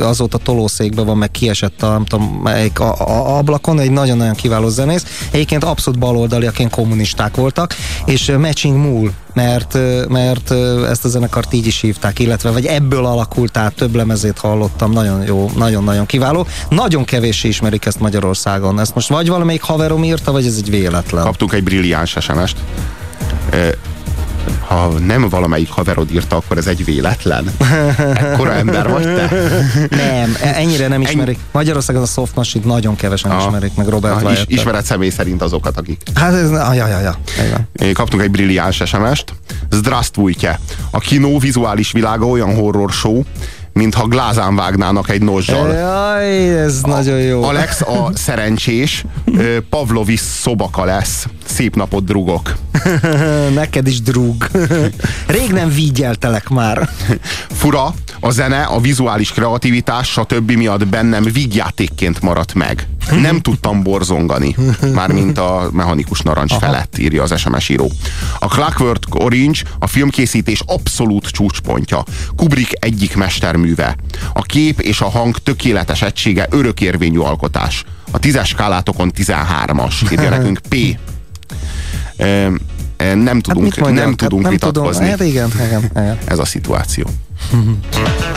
azóta 0.00 0.38
tolószékben 0.38 1.06
van, 1.06 1.16
meg 1.16 1.30
kiesett 1.30 1.82
a, 1.82 1.90
nem 1.90 2.04
tudom, 2.04 2.40
melyik 2.42 2.80
a, 2.80 2.94
a, 2.94 3.36
ablakon, 3.38 3.80
egy 3.80 3.90
nagyon-nagyon 3.90 4.34
kiváló 4.34 4.68
zenész. 4.68 5.26
Egyébként 5.30 5.64
abszolút 5.64 5.98
baloldaliaként 5.98 6.70
kommunisták 6.70 7.36
voltak, 7.36 7.74
és 8.04 8.32
Matching 8.38 8.76
Mule, 8.76 9.10
mert, 9.38 9.78
mert 10.08 10.50
ezt 10.90 11.04
a 11.04 11.08
zenekart 11.08 11.52
így 11.52 11.66
is 11.66 11.80
hívták, 11.80 12.18
illetve 12.18 12.50
vagy 12.50 12.66
ebből 12.66 13.06
alakult 13.06 13.56
át, 13.56 13.74
több 13.74 13.94
lemezét 13.94 14.38
hallottam, 14.38 14.92
nagyon 14.92 15.22
jó, 15.22 15.50
nagyon-nagyon 15.56 16.06
kiváló. 16.06 16.46
Nagyon 16.68 17.04
kevés 17.04 17.44
ismerik 17.44 17.84
ezt 17.84 18.00
Magyarországon. 18.00 18.80
Ezt 18.80 18.94
most 18.94 19.08
vagy 19.08 19.28
valamelyik 19.28 19.62
haverom 19.62 20.04
írta, 20.04 20.32
vagy 20.32 20.46
ez 20.46 20.56
egy 20.56 20.70
véletlen. 20.70 21.24
Kaptunk 21.24 21.52
egy 21.52 21.62
brilliáns 21.62 22.16
SMS-t. 22.20 22.56
Ha 24.66 24.88
nem 24.88 25.28
valamelyik 25.28 25.70
haverod 25.70 26.12
írta, 26.12 26.36
akkor 26.36 26.56
ez 26.56 26.66
egy 26.66 26.84
véletlen. 26.84 27.50
Ekkora 28.14 28.52
ember 28.52 28.88
vagy 28.88 29.02
te? 29.02 29.28
Nem, 29.90 30.36
e- 30.42 30.54
ennyire 30.56 30.88
nem 30.88 31.00
ismerik. 31.00 31.38
Magyarországon 31.52 32.02
a 32.02 32.06
Soft 32.06 32.34
Machine 32.34 32.64
nagyon 32.66 32.96
kevesen 32.96 33.30
Ah. 33.30 33.42
ismerik, 33.44 33.74
meg 33.74 33.88
Robert 33.88 34.30
is, 34.30 34.44
ismered 34.46 34.84
személy 34.84 35.10
szerint 35.10 35.42
azokat, 35.42 35.76
akik. 35.78 36.02
Hát 36.14 36.34
ez, 36.34 36.50
ah, 36.50 36.76
ja, 36.76 36.86
ja, 36.86 37.00
van. 37.00 37.92
Kaptunk 37.92 38.22
egy 38.22 38.30
brilliáns 38.30 38.82
SMS-t. 38.86 39.32
Zdrasztvujtje. 39.70 40.60
A 40.90 40.98
kinó 40.98 41.38
vizuális 41.38 41.92
világa 41.92 42.26
olyan 42.26 42.54
horror 42.54 42.90
show, 42.90 43.22
mintha 43.78 44.06
glázán 44.06 44.56
vágnának 44.56 45.10
egy 45.10 45.22
nozzsal. 45.22 45.72
Jaj, 45.72 46.58
ez 46.58 46.80
nagyon 46.82 47.18
jó. 47.18 47.42
Alex 47.42 47.80
a 47.80 48.10
szerencsés 48.14 49.04
Pavlovis 49.70 50.20
szobaka 50.20 50.84
lesz. 50.84 51.26
Szép 51.46 51.76
napot, 51.76 52.04
drugok. 52.04 52.56
Neked 53.54 53.86
is 53.86 54.02
drug. 54.02 54.46
Rég 55.36 55.52
nem 55.52 55.68
vígyeltelek 55.70 56.48
már. 56.48 56.88
Fura, 57.50 57.94
a 58.20 58.30
zene, 58.30 58.62
a 58.62 58.80
vizuális 58.80 59.32
kreativitás, 59.32 60.08
stb. 60.08 60.50
miatt 60.50 60.86
bennem 60.86 61.22
vígjátékként 61.22 62.22
maradt 62.22 62.54
meg. 62.54 62.88
Nem 63.10 63.40
tudtam 63.40 63.82
borzongani, 63.82 64.56
mármint 64.94 65.38
a 65.38 65.68
mechanikus 65.72 66.20
narancs 66.20 66.50
Aha. 66.50 66.60
felett, 66.60 66.98
írja 66.98 67.22
az 67.22 67.38
SMS 67.40 67.68
író. 67.68 67.90
A 68.38 68.46
Clockwork 68.46 69.14
Orange 69.14 69.58
a 69.78 69.86
filmkészítés 69.86 70.62
abszolút 70.66 71.26
csúcspontja. 71.28 72.02
Kubrick 72.36 72.84
egyik 72.84 73.16
mesterműve. 73.16 73.96
A 74.32 74.42
kép 74.42 74.80
és 74.80 75.00
a 75.00 75.08
hang 75.10 75.38
tökéletes 75.38 76.02
egysége 76.02 76.46
örökérvényű 76.50 77.18
alkotás. 77.18 77.84
A 78.10 78.18
tízes 78.18 78.48
skálátokon 78.48 79.12
13-as, 79.16 80.12
írja 80.12 80.28
nekünk 80.30 80.60
P. 80.68 80.74
Ö, 82.16 82.48
Nem 83.14 83.40
tudunk, 83.40 83.46
Hát 83.46 83.76
mit 83.76 83.80
mondjam? 83.80 84.04
nem 84.04 84.14
tudunk 84.14 84.42
hát 84.42 84.50
nem 84.50 84.52
vitatkozni. 84.52 85.10
Tudom. 85.10 85.18
Hát 85.18 85.28
igen, 85.28 85.50
igen, 85.66 85.90
igen. 85.96 86.18
Ez 86.24 86.38
a 86.38 86.44
szituáció. 86.44 87.06